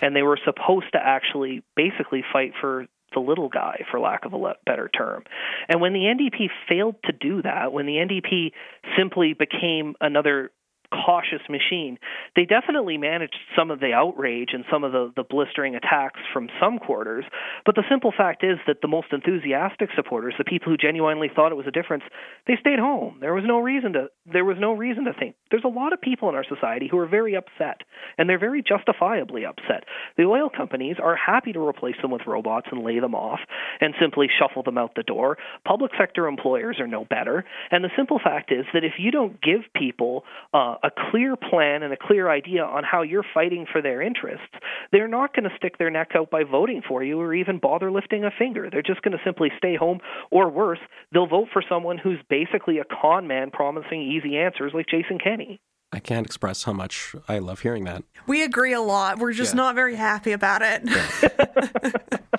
And 0.00 0.16
they 0.16 0.22
were 0.22 0.38
supposed 0.46 0.86
to 0.92 0.98
actually 0.98 1.62
basically 1.76 2.24
fight 2.32 2.52
for 2.58 2.86
the 3.12 3.20
little 3.20 3.50
guy, 3.50 3.84
for 3.90 4.00
lack 4.00 4.24
of 4.24 4.32
a 4.32 4.54
better 4.64 4.88
term. 4.88 5.24
And 5.68 5.82
when 5.82 5.92
the 5.92 6.00
NDP 6.00 6.48
failed 6.66 6.96
to 7.04 7.12
do 7.12 7.42
that, 7.42 7.70
when 7.70 7.84
the 7.84 7.96
NDP 7.96 8.52
simply 8.96 9.34
became 9.34 9.94
another 10.00 10.50
cautious 10.90 11.42
machine. 11.48 11.98
They 12.36 12.44
definitely 12.44 12.98
managed 12.98 13.36
some 13.56 13.70
of 13.70 13.80
the 13.80 13.92
outrage 13.92 14.50
and 14.52 14.64
some 14.70 14.84
of 14.84 14.92
the, 14.92 15.12
the 15.16 15.24
blistering 15.24 15.74
attacks 15.74 16.20
from 16.32 16.48
some 16.60 16.78
quarters, 16.78 17.24
but 17.64 17.74
the 17.74 17.84
simple 17.90 18.12
fact 18.16 18.44
is 18.44 18.58
that 18.66 18.80
the 18.82 18.88
most 18.88 19.08
enthusiastic 19.12 19.90
supporters, 19.94 20.34
the 20.38 20.44
people 20.44 20.72
who 20.72 20.76
genuinely 20.76 21.30
thought 21.34 21.52
it 21.52 21.56
was 21.56 21.66
a 21.66 21.70
difference, 21.70 22.04
they 22.46 22.56
stayed 22.60 22.78
home. 22.78 23.18
There 23.20 23.34
was 23.34 23.44
no 23.46 23.58
reason 23.58 23.92
to 23.94 24.08
there 24.30 24.44
was 24.44 24.56
no 24.60 24.72
reason 24.72 25.04
to 25.04 25.12
think. 25.12 25.36
There's 25.50 25.64
a 25.64 25.68
lot 25.68 25.92
of 25.92 26.00
people 26.00 26.28
in 26.28 26.34
our 26.34 26.44
society 26.44 26.88
who 26.90 26.98
are 26.98 27.06
very 27.06 27.34
upset, 27.36 27.82
and 28.16 28.28
they're 28.28 28.38
very 28.38 28.62
justifiably 28.62 29.44
upset. 29.44 29.84
The 30.16 30.24
oil 30.24 30.50
companies 30.54 30.96
are 31.02 31.16
happy 31.16 31.52
to 31.52 31.60
replace 31.60 31.96
them 32.02 32.10
with 32.10 32.22
robots 32.26 32.68
and 32.70 32.84
lay 32.84 33.00
them 33.00 33.14
off 33.14 33.40
and 33.80 33.94
simply 34.00 34.28
shuffle 34.38 34.62
them 34.62 34.78
out 34.78 34.92
the 34.94 35.02
door. 35.02 35.38
Public 35.66 35.92
sector 35.98 36.26
employers 36.26 36.78
are 36.80 36.86
no 36.86 37.04
better, 37.04 37.44
and 37.70 37.84
the 37.84 37.90
simple 37.96 38.20
fact 38.22 38.52
is 38.52 38.64
that 38.72 38.84
if 38.84 38.94
you 38.98 39.10
don't 39.10 39.40
give 39.40 39.60
people 39.74 40.24
uh, 40.52 40.76
a 40.82 40.90
clear 41.10 41.36
plan 41.36 41.82
and 41.82 41.92
a 41.92 41.96
clear 41.96 42.30
idea 42.30 42.62
on 42.64 42.84
how 42.84 43.02
you're 43.02 43.24
fighting 43.34 43.66
for 43.70 43.80
their 43.82 44.00
interests, 44.02 44.46
they're 44.92 45.08
not 45.08 45.34
going 45.34 45.48
to 45.48 45.56
stick 45.56 45.78
their 45.78 45.90
neck 45.90 46.12
out 46.14 46.30
by 46.30 46.44
voting 46.44 46.82
for 46.86 47.02
you 47.02 47.20
or 47.20 47.34
even 47.34 47.58
bother 47.58 47.90
lifting 47.90 48.24
a 48.24 48.30
finger. 48.36 48.68
They're 48.70 48.82
just 48.82 49.02
going 49.02 49.16
to 49.16 49.22
simply 49.24 49.50
stay 49.58 49.76
home, 49.76 49.98
or 50.30 50.48
worse, 50.48 50.78
they'll 51.12 51.26
vote 51.26 51.48
for 51.52 51.62
someone 51.68 51.98
who's 51.98 52.18
basically 52.28 52.78
a 52.78 52.84
con 52.84 53.26
man 53.26 53.50
promising 53.50 54.02
easy 54.02 54.36
answers 54.36 54.72
like 54.74 54.86
Jason 54.88 55.18
Kenney. 55.18 55.60
I 55.92 56.00
can't 56.00 56.26
express 56.26 56.64
how 56.64 56.74
much 56.74 57.14
I 57.28 57.38
love 57.38 57.60
hearing 57.60 57.84
that. 57.84 58.04
We 58.26 58.42
agree 58.42 58.74
a 58.74 58.80
lot. 58.82 59.18
We're 59.18 59.32
just 59.32 59.54
Yeah. 59.54 59.56
not 59.62 59.74
very 59.74 59.96
happy 59.96 60.32
about 60.32 60.60
it. 60.62 60.82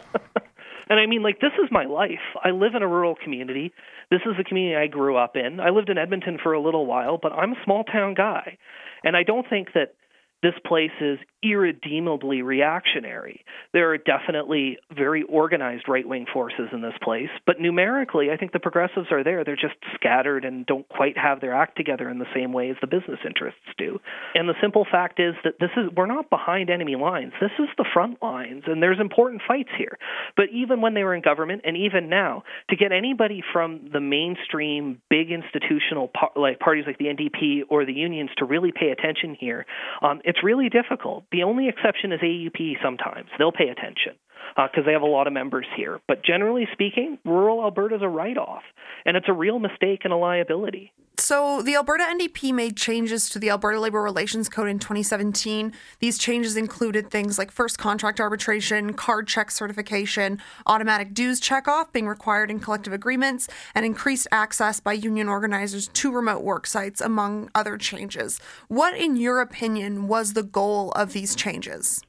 And 0.90 1.00
I 1.00 1.06
mean, 1.06 1.22
like, 1.22 1.40
this 1.40 1.52
is 1.64 1.70
my 1.72 1.86
life. 1.86 2.36
I 2.44 2.50
live 2.50 2.74
in 2.76 2.82
a 2.82 2.88
rural 2.88 3.16
community. 3.24 3.72
This 4.10 4.22
is 4.26 4.36
the 4.38 4.44
community 4.44 4.76
I 4.76 4.88
grew 4.88 5.18
up 5.18 5.36
in. 5.36 5.60
I 5.60 5.70
lived 5.70 5.90
in 5.90 6.00
Edmonton 6.00 6.40
for 6.42 6.54
a 6.54 6.62
little 6.62 6.88
while, 6.88 7.20
but 7.22 7.32
I'm 7.32 7.52
a 7.52 7.64
small 7.64 7.84
town 7.84 8.16
guy. 8.16 8.58
And 9.04 9.16
I 9.16 9.24
don't 9.24 9.48
think 9.48 9.70
that 9.76 9.94
this 10.42 10.54
place 10.66 10.92
is 11.02 11.20
irredeemably 11.42 12.42
reactionary. 12.42 13.46
There 13.74 13.92
are 13.92 13.98
definitely 13.98 14.78
very 14.96 15.24
organized 15.24 15.88
right 15.88 16.08
wing 16.08 16.26
forces 16.32 16.70
in 16.74 16.82
this 16.82 16.94
place, 17.02 17.30
but 17.46 17.60
numerically, 17.60 18.30
I 18.32 18.38
think 18.38 18.52
the 18.52 18.60
progressives 18.60 19.08
are 19.12 19.24
there. 19.24 19.44
They're 19.44 19.56
just 19.56 19.76
scattered 19.96 20.44
and 20.44 20.66
don't 20.66 20.88
quite 20.90 21.18
have 21.18 21.40
their 21.40 21.54
act 21.54 21.78
together 21.78 22.10
in 22.10 22.20
the 22.20 22.26
same 22.34 22.52
way 22.52 22.70
as 22.70 22.76
the 22.82 22.88
business 22.88 23.20
interests 23.26 23.62
do. 23.78 24.00
And 24.36 24.50
the 24.50 24.56
simple 24.62 24.86
fact 24.90 25.20
is 25.20 25.36
that 25.44 25.54
this 25.60 25.70
is 25.78 25.90
we're 25.96 26.08
not 26.08 26.30
behind 26.30 26.70
enemy 26.70 26.96
lines. 26.96 27.34
This 27.40 27.52
is 27.60 27.70
the 27.78 27.86
front 27.94 28.22
lines, 28.22 28.64
and 28.68 28.82
there's 28.82 29.00
important 29.00 29.42
fights 29.48 29.72
here. 29.78 29.98
But 30.36 30.48
even 30.54 30.82
when 30.82 30.94
they 30.94 31.04
were 31.04 31.16
in 31.16 31.22
government, 31.22 31.62
and 31.66 31.78
even 31.78 32.10
now, 32.10 32.44
to 32.70 32.76
get 32.76 32.92
anybody 32.92 33.42
from 33.54 33.90
the 33.94 34.02
mainstream 34.02 35.02
big 35.10 35.32
institutional 35.32 36.12
like 36.36 36.60
parties 36.60 36.86
like 36.86 36.98
the 36.98 37.06
NDP 37.06 37.62
or 37.70 37.86
the 37.86 37.94
unions 37.94 38.30
to 38.38 38.46
really 38.46 38.72
pay 38.72 38.90
attention 38.90 39.36
here, 39.40 39.66
um, 40.02 40.22
it's 40.30 40.44
really 40.44 40.70
difficult. 40.70 41.26
The 41.32 41.44
only 41.44 41.68
exception 41.68 42.12
is 42.12 42.22
AUPE 42.22 42.78
sometimes. 42.84 43.30
They'll 43.38 43.52
pay 43.52 43.70
attention 43.70 44.14
Uh, 44.58 44.68
because 44.68 44.86
they 44.86 44.94
have 44.94 45.02
a 45.02 45.06
lot 45.06 45.28
of 45.28 45.34
members 45.34 45.66
here. 45.76 46.00
But 46.08 46.24
generally 46.24 46.68
speaking, 46.74 47.18
rural 47.26 47.62
Alberta 47.62 47.96
is 47.96 48.02
a 48.02 48.08
write 48.08 48.38
off, 48.38 48.64
and 49.06 49.16
it's 49.16 49.28
a 49.30 49.34
real 49.34 49.60
mistake 49.60 50.02
and 50.04 50.14
a 50.14 50.18
liability. 50.18 50.92
So, 51.20 51.62
the 51.62 51.76
Alberta 51.76 52.06
NDP 52.06 52.54
made 52.54 52.78
changes 52.78 53.30
to 53.30 53.40
the 53.40 53.50
Alberta 53.50 53.78
Labor 53.80 54.02
Relations 54.02 54.48
Code 54.48 54.70
in 54.70 54.80
2017. 54.80 55.74
These 56.00 56.18
changes 56.18 56.56
included 56.56 57.12
things 57.12 57.38
like 57.38 57.52
first 57.52 57.78
contract 57.78 58.22
arbitration, 58.22 58.94
card 58.94 59.28
check 59.28 59.52
certification, 59.52 60.40
automatic 60.66 61.14
dues 61.14 61.42
checkoff 61.42 61.92
being 61.92 62.08
required 62.08 62.50
in 62.50 62.62
collective 62.62 62.94
agreements, 62.94 63.50
and 63.76 63.86
increased 63.86 64.28
access 64.32 64.80
by 64.80 64.94
union 64.94 65.28
organizers 65.28 65.90
to 65.90 66.10
remote 66.10 66.42
work 66.42 66.66
sites, 66.66 67.02
among 67.02 67.50
other 67.54 67.78
changes. 67.78 68.40
What, 68.70 68.98
in 68.98 69.18
your 69.18 69.42
opinion, 69.42 70.08
was 70.08 70.34
the 70.34 70.44
goal 70.44 70.92
of 70.94 71.12
these 71.12 71.36
changes? 71.36 72.02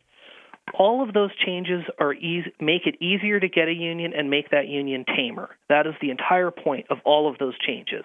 All 0.75 1.03
of 1.07 1.15
those 1.15 1.31
changes 1.37 1.85
are 1.99 2.15
easy, 2.15 2.53
make 2.61 2.87
it 2.87 2.97
easier 3.03 3.41
to 3.41 3.49
get 3.49 3.69
a 3.69 3.73
union 3.73 4.13
and 4.17 4.31
make 4.31 4.51
that 4.51 4.69
union 4.69 5.05
tamer. 5.05 5.57
That 5.69 5.87
is 5.87 5.95
the 6.01 6.11
entire 6.11 6.51
point 6.51 6.87
of 6.91 6.99
all 7.05 7.31
of 7.31 7.39
those 7.39 7.55
changes. 7.59 8.05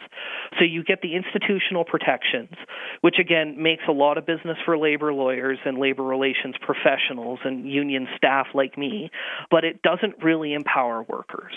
So 0.57 0.65
you 0.65 0.83
get 0.83 1.01
the 1.01 1.15
institutional 1.15 1.85
protections, 1.85 2.53
which 3.01 3.15
again 3.19 3.61
makes 3.61 3.83
a 3.87 3.91
lot 3.91 4.17
of 4.17 4.25
business 4.25 4.57
for 4.65 4.77
labor 4.77 5.13
lawyers 5.13 5.59
and 5.65 5.77
labor 5.77 6.03
relations 6.03 6.55
professionals 6.61 7.39
and 7.43 7.69
union 7.69 8.07
staff 8.15 8.47
like 8.53 8.77
me, 8.77 9.09
but 9.51 9.63
it 9.63 9.81
doesn't 9.81 10.23
really 10.23 10.53
empower 10.53 11.03
workers. 11.03 11.53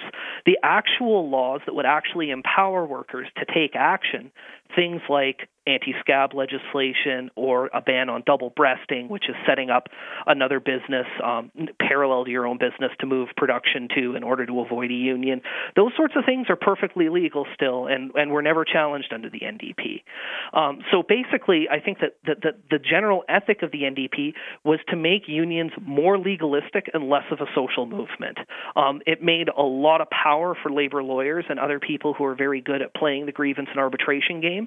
The 0.46 0.58
actual 0.62 1.28
laws 1.30 1.60
that 1.66 1.74
would 1.74 1.86
actually 1.86 2.30
empower 2.30 2.86
workers 2.86 3.28
to 3.36 3.44
take 3.52 3.74
action, 3.74 4.30
things 4.74 5.00
like 5.08 5.48
anti 5.68 5.94
scab 6.00 6.34
legislation 6.34 7.30
or 7.36 7.68
a 7.74 7.80
ban 7.80 8.08
on 8.08 8.22
double 8.26 8.50
breasting, 8.50 9.08
which 9.08 9.28
is 9.28 9.36
setting 9.46 9.70
up 9.70 9.88
another 10.26 10.60
business 10.60 11.06
um, 11.22 11.52
parallel 11.78 12.24
to 12.24 12.30
your 12.30 12.46
own 12.46 12.58
business 12.58 12.90
to 13.00 13.06
move 13.06 13.28
production 13.36 13.88
to 13.94 14.16
in 14.16 14.22
order 14.22 14.46
to 14.46 14.60
avoid 14.60 14.90
a 14.90 14.94
union. 14.94 15.42
Those 15.76 15.92
sorts 15.96 16.14
of 16.16 16.24
things 16.24 16.46
are 16.48 16.56
perfectly 16.56 17.08
legal 17.08 17.46
still 17.54 17.86
and, 17.86 18.10
and 18.14 18.30
were 18.30 18.42
never 18.42 18.64
challenged 18.64 19.12
under 19.12 19.28
the 19.28 19.40
NDP. 19.40 20.02
Um, 20.58 20.80
so 20.90 21.02
basically, 21.06 21.68
I 21.70 21.80
think 21.80 21.98
that, 22.00 22.16
that, 22.26 22.42
that 22.42 22.54
the 22.70 22.78
general 22.78 23.24
ethic 23.28 23.62
of 23.62 23.70
the 23.70 23.82
NDP 23.82 24.32
was 24.64 24.80
to 24.88 24.96
make 24.96 25.22
unions 25.28 25.72
more 25.80 26.18
legalistic 26.18 26.90
and 26.94 27.08
less 27.08 27.24
of 27.30 27.40
a 27.40 27.46
social 27.54 27.86
movement. 27.86 28.38
Um, 28.74 29.02
it 29.06 29.22
made 29.22 29.48
a 29.48 29.62
lot 29.62 30.00
of 30.00 30.08
power 30.10 30.56
for 30.60 30.72
labor 30.72 31.02
lawyers 31.02 31.44
and 31.48 31.58
other 31.58 31.78
people 31.78 32.14
who 32.14 32.24
are 32.24 32.34
very 32.34 32.60
good 32.60 32.80
at 32.80 32.94
playing 32.94 33.26
the 33.26 33.32
grievance 33.32 33.68
and 33.70 33.78
arbitration 33.78 34.40
game. 34.40 34.57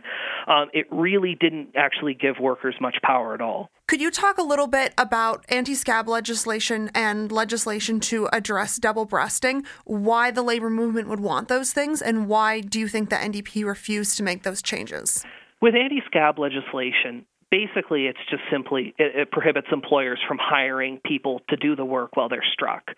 Um, 0.48 0.70
it 0.74 0.86
really 0.92 1.36
didn't 1.40 1.70
actually 1.76 2.14
give 2.14 2.36
workers 2.40 2.76
much 2.80 2.96
power 3.04 3.34
at 3.34 3.42
all. 3.42 3.70
Could 3.88 4.02
you 4.02 4.12
talk 4.12 4.38
a 4.38 4.44
little 4.44 4.68
bit 4.68 4.94
about 4.98 5.46
anti 5.50 5.76
scab 5.76 6.08
legislation 6.08 6.90
and 6.96 7.32
legislation 7.32 8.00
to 8.02 8.30
address 8.32 8.78
double 8.78 9.06
breasting? 9.06 9.64
Why 9.84 10.32
the 10.32 10.44
labor 10.44 10.70
movement 10.70 11.10
would 11.10 11.20
want 11.20 11.48
those 11.50 11.74
things, 11.74 12.02
and 12.02 12.28
why 12.28 12.62
do 12.62 12.80
you 12.80 12.88
think 12.88 13.10
the 13.10 13.18
NDP 13.18 13.66
refused 13.66 14.16
to 14.18 14.24
make 14.24 14.44
those 14.44 14.62
changes? 14.62 15.26
With 15.62 15.76
anti 15.76 16.02
scab 16.08 16.40
legislation, 16.40 17.26
basically 17.52 18.06
it's 18.06 18.20
just 18.30 18.44
simply 18.50 18.96
it, 18.98 19.16
it 19.16 19.32
prohibits 19.32 19.68
employers 19.72 20.20
from 20.28 20.38
hiring 20.42 21.00
people 21.06 21.42
to 21.50 21.58
do 21.58 21.76
the 21.76 21.86
work 21.86 22.16
while 22.16 22.30
they're 22.30 22.46
struck. 22.54 22.92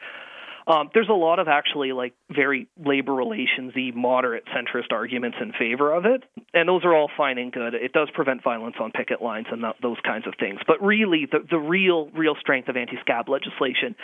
Um, 0.67 0.89
there's 0.93 1.09
a 1.09 1.13
lot 1.13 1.39
of 1.39 1.47
actually 1.47 1.91
like 1.91 2.13
very 2.33 2.67
labor 2.77 3.11
relationsy, 3.11 3.93
moderate 3.93 4.45
centrist 4.45 4.91
arguments 4.91 5.37
in 5.41 5.51
favor 5.51 5.93
of 5.93 6.05
it, 6.05 6.23
and 6.53 6.69
those 6.69 6.85
are 6.85 6.95
all 6.95 7.09
fine 7.15 7.37
and 7.37 7.51
good. 7.51 7.73
It 7.73 7.93
does 7.93 8.09
prevent 8.13 8.43
violence 8.43 8.75
on 8.79 8.91
picket 8.91 9.21
lines 9.21 9.47
and 9.51 9.61
th- 9.61 9.75
those 9.81 9.97
kinds 10.05 10.27
of 10.27 10.33
things. 10.39 10.59
But 10.65 10.81
really, 10.81 11.27
the 11.29 11.39
the 11.49 11.59
real 11.59 12.09
real 12.15 12.35
strength 12.39 12.69
of 12.69 12.77
anti-scab 12.77 13.27
legislation 13.29 13.95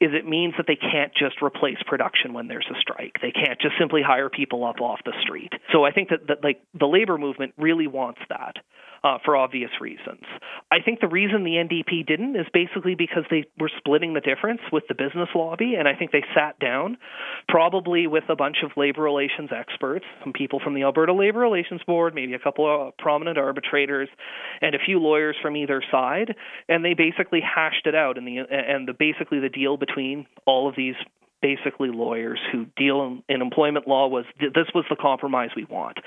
is 0.00 0.10
it 0.12 0.26
means 0.26 0.54
that 0.56 0.66
they 0.66 0.76
can't 0.76 1.12
just 1.14 1.40
replace 1.42 1.78
production 1.86 2.32
when 2.32 2.48
there's 2.48 2.66
a 2.70 2.78
strike. 2.80 3.16
They 3.22 3.32
can't 3.32 3.60
just 3.60 3.74
simply 3.78 4.02
hire 4.02 4.28
people 4.28 4.64
up 4.64 4.80
off 4.80 5.00
the 5.04 5.14
street. 5.22 5.52
So 5.72 5.84
I 5.84 5.92
think 5.92 6.08
that, 6.10 6.26
that 6.28 6.42
like 6.42 6.60
the 6.78 6.86
labor 6.86 7.18
movement 7.18 7.54
really 7.56 7.86
wants 7.86 8.20
that 8.28 8.56
uh, 9.04 9.18
for 9.24 9.36
obvious 9.36 9.70
reasons. 9.80 10.22
I 10.70 10.80
think 10.84 11.00
the 11.00 11.08
reason 11.08 11.44
the 11.44 11.62
NDP 11.62 12.06
didn't 12.06 12.36
is 12.36 12.46
basically 12.52 12.94
because 12.94 13.24
they 13.30 13.44
were 13.58 13.70
splitting 13.78 14.14
the 14.14 14.20
difference 14.20 14.60
with 14.72 14.84
the 14.88 14.94
business 14.94 15.28
lobby, 15.34 15.74
and 15.78 15.86
I 15.86 15.94
think 15.94 16.07
they 16.12 16.24
sat 16.34 16.58
down, 16.58 16.98
probably 17.48 18.06
with 18.06 18.24
a 18.28 18.36
bunch 18.36 18.58
of 18.64 18.72
labor 18.76 19.02
relations 19.02 19.50
experts, 19.54 20.04
some 20.22 20.32
people 20.32 20.60
from 20.62 20.74
the 20.74 20.82
Alberta 20.82 21.12
Labor 21.12 21.40
Relations 21.40 21.80
Board, 21.86 22.14
maybe 22.14 22.34
a 22.34 22.38
couple 22.38 22.66
of 22.66 22.96
prominent 22.98 23.38
arbitrators, 23.38 24.08
and 24.60 24.74
a 24.74 24.78
few 24.78 24.98
lawyers 24.98 25.36
from 25.40 25.56
either 25.56 25.82
side, 25.90 26.34
and 26.68 26.84
they 26.84 26.94
basically 26.94 27.40
hashed 27.40 27.86
it 27.86 27.94
out. 27.94 28.18
And 28.18 28.26
the 28.26 28.38
and 28.50 28.88
the 28.88 28.92
basically 28.92 29.40
the 29.40 29.48
deal 29.48 29.76
between 29.76 30.26
all 30.46 30.68
of 30.68 30.76
these 30.76 30.94
basically 31.40 31.90
lawyers 31.90 32.40
who 32.50 32.66
deal 32.76 33.02
in, 33.02 33.22
in 33.34 33.42
employment 33.42 33.86
law 33.86 34.08
was 34.08 34.24
th- 34.40 34.52
this 34.52 34.66
was 34.74 34.84
the 34.90 34.96
compromise 34.96 35.50
we 35.54 35.64
want. 35.64 35.98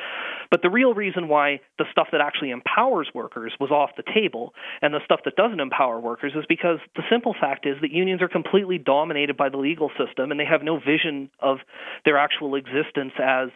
But 0.49 0.61
the 0.61 0.69
real 0.69 0.93
reason 0.93 1.27
why 1.27 1.61
the 1.77 1.85
stuff 1.91 2.09
that 2.11 2.21
actually 2.21 2.51
empowers 2.51 3.09
workers 3.13 3.53
was 3.59 3.71
off 3.71 3.91
the 3.95 4.03
table 4.03 4.53
and 4.81 4.93
the 4.93 4.99
stuff 5.05 5.21
that 5.25 5.35
doesn't 5.35 5.59
empower 5.59 5.99
workers 5.99 6.33
is 6.35 6.45
because 6.47 6.79
the 6.95 7.03
simple 7.09 7.35
fact 7.39 7.65
is 7.65 7.75
that 7.81 7.91
unions 7.91 8.21
are 8.21 8.27
completely 8.27 8.77
dominated 8.77 9.37
by 9.37 9.49
the 9.49 9.57
legal 9.57 9.89
system 9.97 10.31
and 10.31 10.39
they 10.39 10.45
have 10.45 10.63
no 10.63 10.79
vision 10.79 11.29
of 11.39 11.59
their 12.05 12.17
actual 12.17 12.55
existence 12.55 13.13
as 13.21 13.49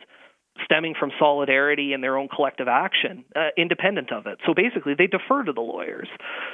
stemming 0.64 0.96
from 0.98 1.12
solidarity 1.20 1.94
and 1.94 2.04
their 2.04 2.18
own 2.18 2.28
collective 2.34 2.68
action, 2.68 3.26
uh, 3.36 3.50
independent 3.58 4.12
of 4.12 4.26
it. 4.26 4.40
So 4.46 4.54
basically, 4.54 4.94
they 4.98 5.08
defer 5.08 5.44
to 5.44 5.52
the 5.52 5.62
lawyers. 5.62 6.08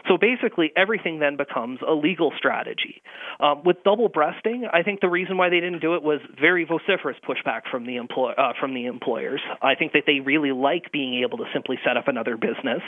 So 0.07 0.17
basically, 0.17 0.71
everything 0.75 1.19
then 1.19 1.37
becomes 1.37 1.79
a 1.87 1.93
legal 1.93 2.31
strategy. 2.37 3.01
Um, 3.39 3.63
with 3.63 3.83
double 3.83 4.09
breasting, 4.09 4.67
I 4.71 4.83
think 4.83 5.01
the 5.01 5.09
reason 5.09 5.37
why 5.37 5.49
they 5.49 5.59
didn't 5.59 5.81
do 5.81 5.95
it 5.95 6.03
was 6.03 6.19
very 6.39 6.65
vociferous 6.65 7.17
pushback 7.27 7.61
from 7.69 7.85
the 7.85 7.97
employ- 7.97 8.33
uh, 8.33 8.53
from 8.59 8.73
the 8.73 8.85
employers. 8.85 9.41
I 9.61 9.75
think 9.75 9.93
that 9.93 10.03
they 10.07 10.19
really 10.19 10.51
like 10.51 10.91
being 10.91 11.21
able 11.23 11.37
to 11.37 11.45
simply 11.53 11.77
set 11.85 11.97
up 11.97 12.07
another 12.07 12.37
business, 12.37 12.81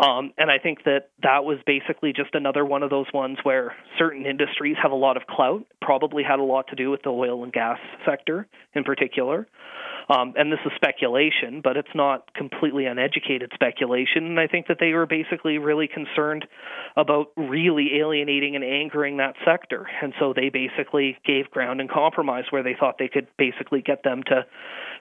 um, 0.00 0.32
and 0.36 0.50
I 0.50 0.58
think 0.58 0.84
that 0.84 1.10
that 1.22 1.44
was 1.44 1.58
basically 1.66 2.12
just 2.12 2.34
another 2.34 2.64
one 2.64 2.82
of 2.82 2.90
those 2.90 3.06
ones 3.14 3.38
where 3.42 3.74
certain 3.98 4.26
industries 4.26 4.76
have 4.82 4.92
a 4.92 4.96
lot 4.96 5.16
of 5.16 5.26
clout. 5.26 5.64
Probably 5.80 6.22
had 6.22 6.38
a 6.38 6.42
lot 6.42 6.68
to 6.68 6.76
do 6.76 6.90
with 6.90 7.02
the 7.02 7.10
oil 7.10 7.44
and 7.44 7.52
gas 7.52 7.78
sector 8.04 8.46
in 8.74 8.84
particular. 8.84 9.46
Um, 10.08 10.34
and 10.36 10.52
this 10.52 10.58
is 10.66 10.72
speculation, 10.76 11.60
but 11.62 11.76
it's 11.76 11.94
not 11.94 12.32
completely 12.34 12.86
uneducated 12.86 13.50
speculation. 13.54 14.26
And 14.26 14.40
I 14.40 14.46
think 14.46 14.66
that 14.68 14.76
they 14.78 14.92
were 14.92 15.06
basically 15.06 15.58
really 15.58 15.88
concerned 15.88 16.46
about 16.96 17.28
really 17.36 17.98
alienating 18.00 18.54
and 18.54 18.64
angering 18.64 19.16
that 19.18 19.34
sector. 19.44 19.86
And 20.02 20.12
so 20.18 20.32
they 20.34 20.50
basically 20.50 21.16
gave 21.24 21.50
ground 21.50 21.80
and 21.80 21.90
compromise 21.90 22.44
where 22.50 22.62
they 22.62 22.76
thought 22.78 22.96
they 22.98 23.08
could 23.08 23.28
basically 23.38 23.82
get 23.82 24.02
them 24.02 24.22
to 24.24 24.44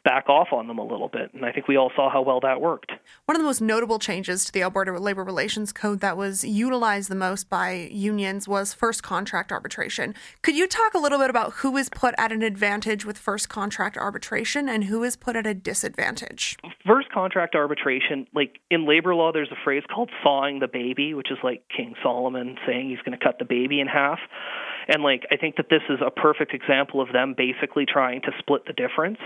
back 0.03 0.27
off 0.27 0.49
on 0.51 0.67
them 0.67 0.77
a 0.77 0.85
little 0.85 1.07
bit. 1.07 1.33
And 1.33 1.45
I 1.45 1.51
think 1.51 1.67
we 1.67 1.77
all 1.77 1.91
saw 1.95 2.09
how 2.09 2.21
well 2.21 2.39
that 2.41 2.59
worked. 2.59 2.91
One 3.25 3.35
of 3.35 3.41
the 3.41 3.45
most 3.45 3.61
notable 3.61 3.99
changes 3.99 4.43
to 4.45 4.51
the 4.51 4.61
Alberta 4.61 4.97
Labor 4.99 5.23
Relations 5.23 5.71
Code 5.71 6.01
that 6.01 6.17
was 6.17 6.43
utilized 6.43 7.09
the 7.09 7.15
most 7.15 7.49
by 7.49 7.89
unions 7.91 8.47
was 8.47 8.73
first 8.73 9.03
contract 9.03 9.51
arbitration. 9.51 10.13
Could 10.41 10.55
you 10.55 10.67
talk 10.67 10.93
a 10.93 10.99
little 10.99 11.19
bit 11.19 11.29
about 11.29 11.53
who 11.53 11.75
is 11.77 11.89
put 11.89 12.15
at 12.17 12.31
an 12.31 12.41
advantage 12.41 13.05
with 13.05 13.17
first 13.17 13.49
contract 13.49 13.97
arbitration 13.97 14.67
and 14.67 14.85
who 14.85 15.03
is 15.03 15.15
put 15.15 15.35
at 15.35 15.47
a 15.47 15.53
disadvantage? 15.53 16.57
First 16.85 17.09
contract 17.11 17.55
arbitration, 17.55 18.27
like 18.33 18.59
in 18.69 18.87
labor 18.87 19.15
law, 19.15 19.31
there's 19.31 19.51
a 19.51 19.63
phrase 19.63 19.83
called 19.93 20.09
sawing 20.21 20.59
the 20.59 20.67
baby, 20.67 21.13
which 21.13 21.31
is 21.31 21.37
like 21.43 21.63
King 21.75 21.93
Solomon 22.03 22.57
saying 22.67 22.89
he's 22.89 22.99
going 22.99 23.17
to 23.17 23.23
cut 23.23 23.39
the 23.39 23.45
baby 23.45 23.79
in 23.79 23.87
half. 23.87 24.19
And 24.87 25.01
like 25.01 25.25
I 25.31 25.37
think 25.37 25.55
that 25.55 25.69
this 25.69 25.83
is 25.89 25.99
a 26.05 26.11
perfect 26.11 26.53
example 26.53 26.99
of 26.99 27.13
them 27.13 27.35
basically 27.37 27.85
trying 27.85 28.21
to 28.21 28.31
split 28.39 28.65
the 28.67 28.73
difference 28.73 29.19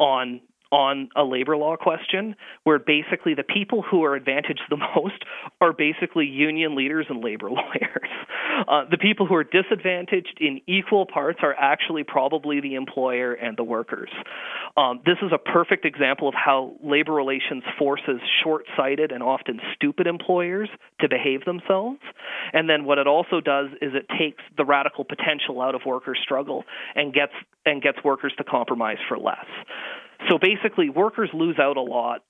on 0.00 0.40
on 0.70 1.08
a 1.16 1.24
labor 1.24 1.56
law 1.56 1.76
question 1.76 2.36
where 2.64 2.78
basically 2.78 3.34
the 3.34 3.42
people 3.42 3.82
who 3.82 4.04
are 4.04 4.14
advantaged 4.14 4.62
the 4.70 4.76
most 4.96 5.24
are 5.60 5.72
basically 5.72 6.26
union 6.26 6.76
leaders 6.76 7.06
and 7.08 7.22
labor 7.22 7.50
lawyers. 7.50 8.10
Uh, 8.68 8.82
the 8.90 8.98
people 8.98 9.26
who 9.26 9.34
are 9.34 9.44
disadvantaged 9.44 10.38
in 10.40 10.60
equal 10.66 11.06
parts 11.06 11.40
are 11.42 11.54
actually 11.54 12.04
probably 12.04 12.60
the 12.60 12.74
employer 12.74 13.32
and 13.32 13.56
the 13.56 13.64
workers. 13.64 14.10
Um, 14.76 15.00
this 15.04 15.16
is 15.22 15.32
a 15.32 15.38
perfect 15.38 15.84
example 15.84 16.28
of 16.28 16.34
how 16.34 16.76
labor 16.82 17.12
relations 17.12 17.62
forces 17.78 18.20
short 18.42 18.64
sighted 18.76 19.12
and 19.12 19.22
often 19.22 19.60
stupid 19.74 20.06
employers 20.06 20.68
to 21.00 21.08
behave 21.08 21.44
themselves. 21.44 22.00
And 22.52 22.68
then 22.68 22.84
what 22.84 22.98
it 22.98 23.06
also 23.06 23.40
does 23.40 23.68
is 23.80 23.92
it 23.94 24.06
takes 24.18 24.42
the 24.56 24.64
radical 24.64 25.04
potential 25.04 25.60
out 25.60 25.74
of 25.74 25.82
workers' 25.86 26.18
struggle 26.22 26.64
and 26.94 27.12
gets 27.12 27.32
and 27.66 27.82
gets 27.82 27.98
workers 28.04 28.32
to 28.38 28.44
compromise 28.44 28.98
for 29.08 29.18
less. 29.18 29.46
So 30.28 30.38
basically, 30.38 30.90
workers 30.90 31.30
lose 31.32 31.58
out 31.58 31.76
a 31.76 31.82
lot 31.82 32.22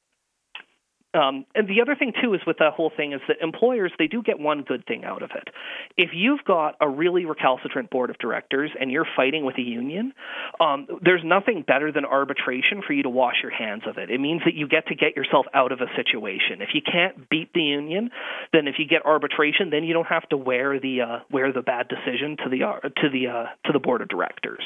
um, 1.13 1.45
and 1.57 1.67
the 1.67 1.81
other 1.83 1.97
thing 1.97 2.13
too 2.23 2.35
is 2.35 2.41
with 2.47 2.59
that 2.59 2.75
whole 2.75 2.93
thing 2.97 3.13
is 3.13 3.21
that 3.27 3.39
employers 3.41 3.91
they 3.99 4.07
do 4.07 4.23
get 4.23 4.39
one 4.39 4.63
good 4.63 4.87
thing 4.87 5.05
out 5.05 5.23
of 5.23 5.31
it. 5.35 5.49
If 5.97 6.11
you've 6.13 6.45
got 6.45 6.77
a 6.81 6.89
really 6.89 7.25
recalcitrant 7.25 7.91
board 7.91 8.11
of 8.11 8.19
directors 8.19 8.71
and 8.79 8.93
you're 8.93 9.07
fighting 9.17 9.45
with 9.45 9.59
a 9.59 9.63
union, 9.63 10.13
um, 10.61 10.87
there's 11.03 11.23
nothing 11.25 11.65
better 11.67 11.91
than 11.91 12.05
arbitration 12.05 12.83
for 12.87 12.93
you 12.93 13.03
to 13.03 13.09
wash 13.09 13.37
your 13.43 13.51
hands 13.51 13.83
of 13.89 13.99
it. 13.99 14.11
It 14.11 14.21
means 14.21 14.43
that 14.45 14.55
you 14.55 14.69
get 14.69 14.87
to 14.87 14.95
get 14.95 15.17
yourself 15.17 15.47
out 15.53 15.73
of 15.73 15.81
a 15.81 15.87
situation. 15.97 16.63
If 16.63 16.71
you 16.75 16.81
can't 16.81 17.29
beat 17.29 17.53
the 17.55 17.63
union, 17.63 18.11
then 18.53 18.69
if 18.69 18.77
you 18.79 18.87
get 18.87 19.05
arbitration, 19.05 19.71
then 19.71 19.83
you 19.83 19.95
don't 19.95 20.07
have 20.07 20.29
to 20.29 20.37
wear 20.37 20.79
the 20.79 21.01
uh, 21.01 21.19
wear 21.31 21.53
the 21.53 21.63
bad 21.63 21.89
decision 21.89 22.37
to 22.45 22.49
the 22.49 22.63
uh, 22.63 22.81
to 23.03 23.11
the 23.11 23.27
uh, 23.27 23.45
to 23.67 23.73
the 23.73 23.81
board 23.81 24.01
of 24.01 24.09
directors 24.09 24.63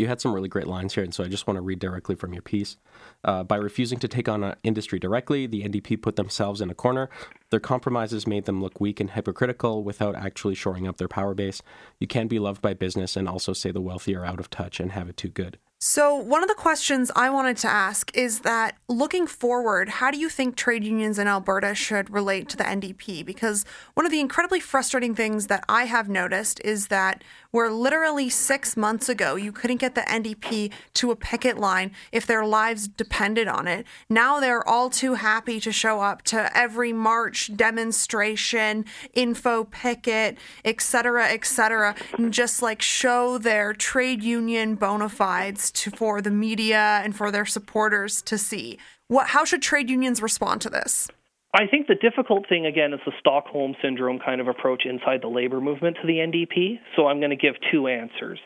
you 0.00 0.08
had 0.08 0.20
some 0.20 0.32
really 0.32 0.48
great 0.48 0.66
lines 0.66 0.94
here, 0.94 1.04
and 1.04 1.14
so 1.14 1.22
I 1.22 1.28
just 1.28 1.46
want 1.46 1.58
to 1.58 1.60
read 1.60 1.78
directly 1.78 2.14
from 2.14 2.32
your 2.32 2.42
piece. 2.42 2.78
Uh, 3.22 3.44
by 3.44 3.56
refusing 3.56 3.98
to 3.98 4.08
take 4.08 4.28
on 4.28 4.42
an 4.42 4.56
industry 4.62 4.98
directly, 4.98 5.46
the 5.46 5.62
NDP 5.62 6.00
put 6.00 6.16
themselves 6.16 6.62
in 6.62 6.70
a 6.70 6.74
corner. 6.74 7.10
Their 7.50 7.60
compromises 7.60 8.26
made 8.26 8.46
them 8.46 8.62
look 8.62 8.80
weak 8.80 8.98
and 8.98 9.10
hypocritical 9.10 9.84
without 9.84 10.16
actually 10.16 10.54
shoring 10.54 10.88
up 10.88 10.96
their 10.96 11.08
power 11.08 11.34
base. 11.34 11.60
You 11.98 12.06
can 12.06 12.28
be 12.28 12.38
loved 12.38 12.62
by 12.62 12.72
business 12.72 13.14
and 13.16 13.28
also 13.28 13.52
say 13.52 13.70
the 13.70 13.80
wealthy 13.80 14.16
are 14.16 14.24
out 14.24 14.40
of 14.40 14.48
touch 14.48 14.80
and 14.80 14.92
have 14.92 15.08
it 15.08 15.18
too 15.18 15.28
good. 15.28 15.58
So, 15.82 16.14
one 16.14 16.42
of 16.42 16.48
the 16.50 16.54
questions 16.54 17.10
I 17.16 17.30
wanted 17.30 17.56
to 17.58 17.68
ask 17.68 18.14
is 18.14 18.40
that 18.40 18.76
looking 18.86 19.26
forward, 19.26 19.88
how 19.88 20.10
do 20.10 20.18
you 20.18 20.28
think 20.28 20.54
trade 20.54 20.84
unions 20.84 21.18
in 21.18 21.26
Alberta 21.26 21.74
should 21.74 22.10
relate 22.10 22.50
to 22.50 22.58
the 22.58 22.64
NDP? 22.64 23.24
Because 23.24 23.64
one 23.94 24.04
of 24.04 24.12
the 24.12 24.20
incredibly 24.20 24.60
frustrating 24.60 25.14
things 25.14 25.46
that 25.46 25.64
I 25.70 25.84
have 25.84 26.06
noticed 26.06 26.60
is 26.66 26.88
that 26.88 27.24
where 27.50 27.70
literally 27.70 28.28
six 28.28 28.76
months 28.76 29.08
ago 29.08 29.36
you 29.36 29.52
couldn't 29.52 29.78
get 29.78 29.94
the 29.94 30.02
NDP 30.02 30.72
to 30.94 31.10
a 31.10 31.16
picket 31.16 31.58
line 31.58 31.92
if 32.12 32.26
their 32.26 32.44
lives 32.44 32.88
depended 32.88 33.48
on 33.48 33.66
it, 33.66 33.86
now 34.08 34.40
they're 34.40 34.66
all 34.68 34.90
too 34.90 35.14
happy 35.14 35.60
to 35.60 35.72
show 35.72 36.00
up 36.00 36.22
to 36.22 36.56
every 36.56 36.92
march, 36.92 37.54
demonstration, 37.56 38.84
info 39.14 39.64
picket, 39.64 40.38
etc., 40.64 41.26
etc., 41.26 41.94
and 42.18 42.32
just 42.32 42.62
like 42.62 42.82
show 42.82 43.38
their 43.38 43.72
trade 43.72 44.22
union 44.22 44.74
bona 44.74 45.08
fides 45.08 45.70
to, 45.70 45.90
for 45.90 46.20
the 46.20 46.30
media 46.30 47.00
and 47.04 47.16
for 47.16 47.30
their 47.30 47.46
supporters 47.46 48.22
to 48.22 48.38
see. 48.38 48.78
What, 49.08 49.28
how 49.28 49.44
should 49.44 49.62
trade 49.62 49.90
unions 49.90 50.22
respond 50.22 50.60
to 50.62 50.70
this? 50.70 51.08
I 51.52 51.66
think 51.66 51.88
the 51.88 51.96
difficult 51.96 52.48
thing, 52.48 52.64
again, 52.66 52.92
is 52.92 53.00
the 53.04 53.12
Stockholm 53.18 53.74
Syndrome 53.82 54.20
kind 54.24 54.40
of 54.40 54.46
approach 54.46 54.82
inside 54.84 55.20
the 55.22 55.28
labor 55.28 55.60
movement 55.60 55.96
to 56.00 56.06
the 56.06 56.22
NDP. 56.22 56.78
So 56.94 57.08
I'm 57.08 57.18
going 57.18 57.30
to 57.30 57.36
give 57.36 57.54
two 57.72 57.88
answers. 57.88 58.38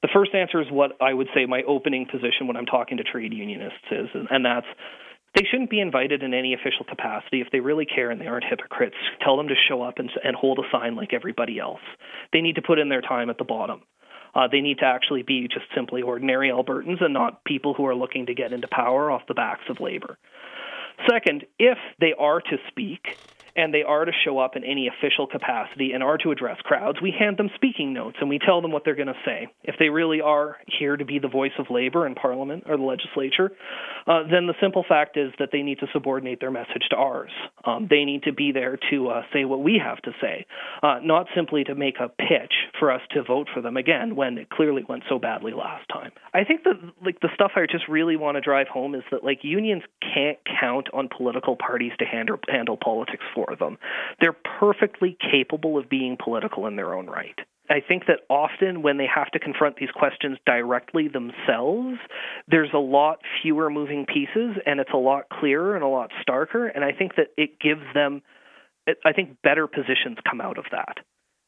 The 0.00 0.08
first 0.12 0.34
answer 0.34 0.60
is 0.60 0.68
what 0.70 0.92
I 1.00 1.12
would 1.12 1.28
say 1.34 1.44
my 1.44 1.62
opening 1.68 2.06
position 2.10 2.46
when 2.46 2.56
I'm 2.56 2.64
talking 2.64 2.96
to 2.96 3.04
trade 3.04 3.34
unionists 3.34 3.84
is, 3.90 4.08
and 4.30 4.44
that's 4.44 4.66
they 5.34 5.44
shouldn't 5.50 5.68
be 5.68 5.80
invited 5.80 6.22
in 6.22 6.32
any 6.32 6.54
official 6.54 6.86
capacity. 6.88 7.42
If 7.42 7.48
they 7.52 7.60
really 7.60 7.84
care 7.84 8.10
and 8.10 8.18
they 8.18 8.26
aren't 8.26 8.46
hypocrites, 8.48 8.96
tell 9.22 9.36
them 9.36 9.48
to 9.48 9.54
show 9.68 9.82
up 9.82 9.98
and, 9.98 10.10
and 10.24 10.34
hold 10.34 10.58
a 10.58 10.62
sign 10.72 10.96
like 10.96 11.12
everybody 11.12 11.58
else. 11.58 11.80
They 12.32 12.40
need 12.40 12.54
to 12.54 12.62
put 12.62 12.78
in 12.78 12.88
their 12.88 13.02
time 13.02 13.28
at 13.28 13.36
the 13.36 13.44
bottom. 13.44 13.82
Uh, 14.34 14.48
they 14.50 14.60
need 14.60 14.78
to 14.78 14.86
actually 14.86 15.22
be 15.22 15.46
just 15.48 15.66
simply 15.74 16.00
ordinary 16.00 16.50
Albertans 16.50 17.02
and 17.02 17.12
not 17.12 17.44
people 17.44 17.74
who 17.74 17.86
are 17.86 17.94
looking 17.94 18.26
to 18.26 18.34
get 18.34 18.52
into 18.52 18.68
power 18.68 19.10
off 19.10 19.22
the 19.28 19.34
backs 19.34 19.64
of 19.68 19.80
labor. 19.80 20.16
Second, 21.08 21.44
if 21.58 21.78
they 22.00 22.14
are 22.18 22.40
to 22.40 22.56
speak, 22.68 23.18
and 23.56 23.72
they 23.72 23.82
are 23.82 24.04
to 24.04 24.12
show 24.24 24.38
up 24.38 24.56
in 24.56 24.64
any 24.64 24.88
official 24.88 25.26
capacity 25.26 25.92
and 25.92 26.02
are 26.02 26.18
to 26.18 26.30
address 26.30 26.58
crowds, 26.62 27.00
we 27.00 27.12
hand 27.16 27.36
them 27.36 27.50
speaking 27.54 27.92
notes 27.92 28.18
and 28.20 28.28
we 28.28 28.38
tell 28.38 28.60
them 28.60 28.70
what 28.70 28.84
they're 28.84 28.94
going 28.94 29.06
to 29.06 29.14
say. 29.24 29.48
If 29.64 29.76
they 29.78 29.88
really 29.88 30.20
are 30.20 30.58
here 30.66 30.96
to 30.96 31.04
be 31.04 31.18
the 31.18 31.28
voice 31.28 31.52
of 31.58 31.66
labor 31.70 32.06
in 32.06 32.14
Parliament 32.14 32.64
or 32.66 32.76
the 32.76 32.82
legislature, 32.82 33.52
uh, 34.06 34.22
then 34.30 34.46
the 34.46 34.54
simple 34.60 34.84
fact 34.88 35.16
is 35.16 35.32
that 35.38 35.48
they 35.52 35.62
need 35.62 35.78
to 35.80 35.86
subordinate 35.92 36.40
their 36.40 36.50
message 36.50 36.84
to 36.90 36.96
ours. 36.96 37.30
Um, 37.64 37.86
they 37.88 38.04
need 38.04 38.24
to 38.24 38.32
be 38.32 38.52
there 38.52 38.78
to 38.90 39.08
uh, 39.08 39.22
say 39.32 39.44
what 39.44 39.62
we 39.62 39.80
have 39.82 40.00
to 40.02 40.12
say, 40.20 40.46
uh, 40.82 40.98
not 41.02 41.26
simply 41.34 41.64
to 41.64 41.74
make 41.74 41.96
a 41.98 42.08
pitch 42.08 42.52
for 42.78 42.92
us 42.92 43.00
to 43.12 43.22
vote 43.22 43.48
for 43.52 43.60
them 43.60 43.76
again 43.76 44.16
when 44.16 44.38
it 44.38 44.50
clearly 44.50 44.84
went 44.88 45.02
so 45.08 45.18
badly 45.18 45.52
last 45.52 45.88
time. 45.88 46.12
I 46.34 46.44
think 46.44 46.64
that 46.64 46.74
like 47.04 47.20
the 47.20 47.28
stuff 47.34 47.52
I 47.56 47.66
just 47.70 47.88
really 47.88 48.16
want 48.16 48.36
to 48.36 48.40
drive 48.40 48.68
home 48.68 48.94
is 48.94 49.02
that 49.10 49.24
like 49.24 49.40
unions 49.42 49.82
can't 50.00 50.38
count 50.60 50.88
on 50.92 51.08
political 51.08 51.56
parties 51.56 51.92
to 51.98 52.04
handle 52.04 52.38
handle 52.48 52.76
politics 52.76 53.24
for 53.34 53.45
for 53.46 53.56
them. 53.56 53.78
They're 54.20 54.36
perfectly 54.60 55.16
capable 55.30 55.78
of 55.78 55.88
being 55.88 56.16
political 56.22 56.66
in 56.66 56.76
their 56.76 56.94
own 56.94 57.06
right. 57.06 57.38
I 57.68 57.80
think 57.86 58.06
that 58.06 58.20
often 58.30 58.82
when 58.82 58.96
they 58.96 59.08
have 59.12 59.30
to 59.32 59.38
confront 59.38 59.76
these 59.76 59.90
questions 59.90 60.38
directly 60.46 61.08
themselves, 61.08 61.98
there's 62.46 62.70
a 62.72 62.78
lot 62.78 63.18
fewer 63.42 63.70
moving 63.70 64.06
pieces 64.06 64.56
and 64.64 64.78
it's 64.78 64.92
a 64.94 64.98
lot 64.98 65.24
clearer 65.28 65.74
and 65.74 65.82
a 65.82 65.88
lot 65.88 66.10
starker. 66.26 66.70
And 66.72 66.84
I 66.84 66.92
think 66.92 67.16
that 67.16 67.28
it 67.36 67.58
gives 67.58 67.82
them, 67.92 68.22
I 69.04 69.12
think, 69.12 69.38
better 69.42 69.66
positions 69.66 70.18
come 70.28 70.40
out 70.40 70.58
of 70.58 70.66
that 70.70 70.98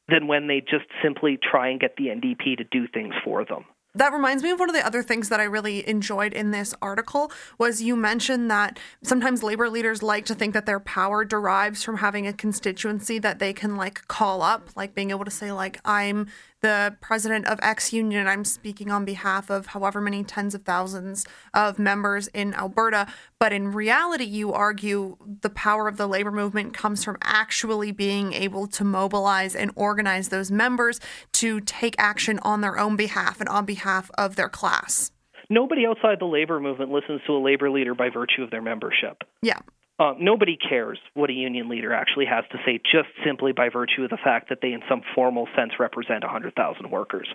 than 0.08 0.26
when 0.26 0.48
they 0.48 0.60
just 0.60 0.86
simply 1.02 1.38
try 1.40 1.68
and 1.68 1.78
get 1.78 1.94
the 1.96 2.06
NDP 2.06 2.58
to 2.58 2.64
do 2.64 2.88
things 2.88 3.14
for 3.24 3.44
them. 3.44 3.64
That 3.98 4.12
reminds 4.12 4.44
me 4.44 4.50
of 4.50 4.60
one 4.60 4.70
of 4.70 4.76
the 4.76 4.86
other 4.86 5.02
things 5.02 5.28
that 5.28 5.40
I 5.40 5.42
really 5.42 5.86
enjoyed 5.88 6.32
in 6.32 6.52
this 6.52 6.72
article 6.80 7.32
was 7.58 7.82
you 7.82 7.96
mentioned 7.96 8.48
that 8.48 8.78
sometimes 9.02 9.42
labor 9.42 9.68
leaders 9.68 10.04
like 10.04 10.24
to 10.26 10.36
think 10.36 10.54
that 10.54 10.66
their 10.66 10.78
power 10.78 11.24
derives 11.24 11.82
from 11.82 11.96
having 11.96 12.24
a 12.24 12.32
constituency 12.32 13.18
that 13.18 13.40
they 13.40 13.52
can 13.52 13.76
like 13.76 14.06
call 14.06 14.40
up, 14.40 14.70
like 14.76 14.94
being 14.94 15.10
able 15.10 15.24
to 15.24 15.32
say 15.32 15.50
like 15.50 15.80
I'm 15.84 16.28
the 16.60 16.96
president 17.00 17.46
of 17.46 17.58
X 17.62 17.92
union. 17.92 18.26
I'm 18.26 18.44
speaking 18.44 18.90
on 18.90 19.04
behalf 19.04 19.50
of 19.50 19.66
however 19.66 20.00
many 20.00 20.24
tens 20.24 20.54
of 20.54 20.62
thousands 20.62 21.24
of 21.54 21.78
members 21.78 22.28
in 22.28 22.54
Alberta. 22.54 23.06
But 23.38 23.52
in 23.52 23.72
reality, 23.72 24.24
you 24.24 24.52
argue 24.52 25.16
the 25.42 25.50
power 25.50 25.88
of 25.88 25.96
the 25.96 26.06
labor 26.06 26.32
movement 26.32 26.74
comes 26.74 27.04
from 27.04 27.18
actually 27.22 27.92
being 27.92 28.32
able 28.32 28.66
to 28.68 28.84
mobilize 28.84 29.54
and 29.54 29.70
organize 29.76 30.28
those 30.28 30.50
members 30.50 31.00
to 31.34 31.60
take 31.60 31.94
action 31.98 32.38
on 32.40 32.60
their 32.60 32.78
own 32.78 32.96
behalf 32.96 33.40
and 33.40 33.48
on 33.48 33.64
behalf 33.64 34.10
of 34.18 34.36
their 34.36 34.48
class. 34.48 35.12
Nobody 35.50 35.86
outside 35.86 36.18
the 36.20 36.26
labor 36.26 36.60
movement 36.60 36.90
listens 36.90 37.22
to 37.26 37.32
a 37.32 37.40
labor 37.42 37.70
leader 37.70 37.94
by 37.94 38.10
virtue 38.10 38.42
of 38.42 38.50
their 38.50 38.60
membership. 38.60 39.22
Yeah. 39.40 39.60
Uh, 39.98 40.14
nobody 40.20 40.56
cares 40.56 40.98
what 41.14 41.28
a 41.28 41.32
union 41.32 41.68
leader 41.68 41.92
actually 41.92 42.26
has 42.26 42.44
to 42.52 42.58
say 42.64 42.78
just 42.78 43.08
simply 43.24 43.52
by 43.52 43.68
virtue 43.68 44.04
of 44.04 44.10
the 44.10 44.18
fact 44.22 44.48
that 44.48 44.58
they, 44.62 44.72
in 44.72 44.80
some 44.88 45.02
formal 45.14 45.48
sense, 45.56 45.72
represent 45.80 46.22
100,000 46.22 46.90
workers. 46.90 47.28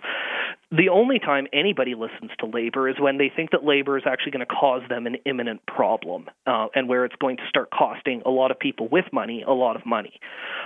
The 0.76 0.88
only 0.88 1.18
time 1.18 1.46
anybody 1.52 1.94
listens 1.94 2.30
to 2.40 2.46
labor 2.46 2.88
is 2.88 2.96
when 2.98 3.18
they 3.18 3.30
think 3.34 3.50
that 3.52 3.64
labor 3.64 3.96
is 3.96 4.04
actually 4.06 4.32
going 4.32 4.46
to 4.46 4.52
cause 4.52 4.82
them 4.88 5.06
an 5.06 5.16
imminent 5.24 5.64
problem 5.66 6.26
uh, 6.46 6.66
and 6.74 6.88
where 6.88 7.04
it's 7.04 7.14
going 7.20 7.36
to 7.36 7.42
start 7.48 7.70
costing 7.70 8.22
a 8.26 8.30
lot 8.30 8.50
of 8.50 8.58
people 8.58 8.88
with 8.88 9.04
money 9.12 9.44
a 9.46 9.52
lot 9.52 9.76
of 9.76 9.86
money. 9.86 10.18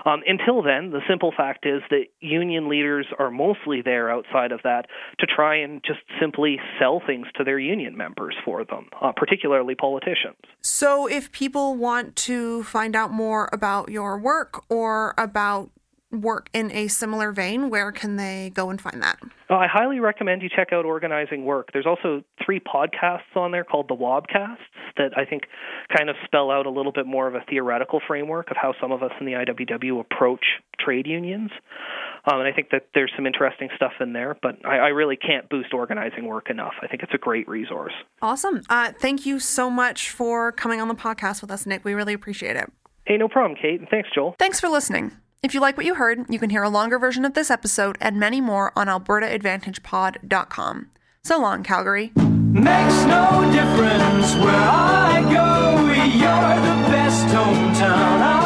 Um, 0.07 0.23
until 0.27 0.63
then, 0.63 0.91
the 0.91 1.01
simple 1.09 1.33
fact 1.37 1.67
is 1.67 1.83
that 1.91 2.05
union 2.21 2.69
leaders 2.69 3.07
are 3.19 3.31
mostly 3.31 3.83
there 3.83 4.11
outside 4.11 4.53
of 4.53 4.61
that 4.65 4.87
to 5.19 5.27
try 5.27 5.57
and 5.57 5.83
just 5.85 6.01
simply 6.21 6.59
sell 6.79 7.03
things 7.05 7.27
to 7.37 7.45
their 7.45 7.59
union 7.59 7.97
members 7.97 8.37
for 8.45 8.65
them, 8.65 8.87
uh, 9.03 9.13
particularly 9.15 9.75
politicians. 9.75 10.37
So 10.63 11.07
if 11.07 11.31
people 11.33 11.75
want 11.75 11.99
want 11.99 12.15
to 12.15 12.63
find 12.65 12.95
out 12.95 13.11
more 13.11 13.49
about 13.53 13.89
your 13.89 14.19
work 14.19 14.63
or 14.69 15.15
about 15.19 15.71
work 16.11 16.49
in 16.53 16.71
a 16.73 16.89
similar 16.89 17.33
vein, 17.33 17.71
where 17.71 17.93
can 17.93 18.17
they 18.17 18.51
go 18.55 18.71
and 18.71 18.81
find 18.81 19.03
that? 19.03 19.19
Uh, 19.51 19.57
I 19.57 19.67
highly 19.67 20.01
recommend 20.01 20.43
you 20.43 20.49
check 20.49 20.73
out 20.73 20.85
Organizing 20.85 21.45
Work. 21.45 21.71
There's 21.73 21.87
also 21.87 22.23
three 22.45 22.61
podcasts 22.61 23.37
on 23.37 23.53
there 23.53 23.65
called 23.65 23.89
the 23.89 23.95
Wobcasts 23.95 24.57
that 24.97 25.17
I 25.17 25.25
think 25.25 25.45
kind 25.97 26.11
of 26.11 26.17
spell 26.25 26.51
out 26.51 26.67
a 26.67 26.71
little 26.71 26.93
bit 26.93 27.07
more 27.07 27.27
of 27.27 27.35
a 27.35 27.41
theoretical 27.49 28.01
framework 28.07 28.51
of 28.51 28.57
how 28.57 28.75
some 28.81 28.93
of 28.93 29.03
us 29.03 29.13
in 29.21 29.27
the 29.27 29.33
IWW 29.33 30.01
approach 30.01 30.45
trade 30.79 31.07
unions. 31.07 31.51
Um, 32.31 32.41
and 32.41 32.49
I 32.49 32.53
think 32.53 32.71
that 32.71 32.89
there's 32.95 33.13
some 33.17 33.27
interesting 33.27 33.69
stuff 33.77 33.93
in 34.01 34.13
there, 34.13 34.37
but 34.43 34.65
I, 34.67 34.79
I, 34.79 34.89
really 34.89 35.17
can't 35.17 35.49
boost 35.49 35.73
organizing 35.73 36.27
work 36.27 36.51
enough. 36.51 36.75
I 36.83 36.87
think 36.87 37.03
it's 37.03 37.15
a 37.15 37.19
great 37.19 37.49
resource. 37.49 37.93
Awesome. 38.21 38.63
Uh, 38.69 38.93
thank 39.01 39.25
you 39.25 39.39
so 39.39 39.71
much 39.71 40.11
for 40.11 40.53
coming 40.53 40.81
on 40.81 40.89
the 40.89 40.95
podcast 40.95 41.41
with 41.41 41.51
us, 41.51 41.65
Nick. 41.65 41.85
We 41.85 41.95
really 41.95 42.13
appreciate 42.13 42.57
it. 42.57 42.71
Hey, 43.07 43.17
no 43.17 43.29
problem, 43.29 43.59
Kate. 43.61 43.81
And 43.81 43.89
thanks, 43.89 44.11
Joel. 44.15 44.35
Thanks 44.39 44.61
for 44.61 44.69
listening. 44.69 45.13
If 45.41 45.55
you 45.55 45.61
like 45.61 45.77
what 45.77 45.87
you 45.87 45.95
heard, 45.95 46.27
you 46.29 46.41
can 46.41 46.51
hear 46.51 46.65
a 46.65 46.69
longer 46.69 46.99
version 46.99 47.25
of 47.25 47.35
this 47.35 47.49
episode 47.51 47.97
and 48.01 48.19
many 48.19 48.41
more 48.41 48.73
on 48.77 48.89
albertaadvantagepod.com. 48.89 50.91
So 51.23 51.41
long, 51.41 51.63
Calgary. 51.63 52.11
Makes 52.17 53.05
no 53.05 53.49
difference 53.53 54.35
where 54.35 54.69
I 54.69 55.21
go, 55.23 55.87
you're 55.95 56.61
the 56.61 56.91
best 56.91 57.25
hometown. 57.27 58.21
I- 58.21 58.38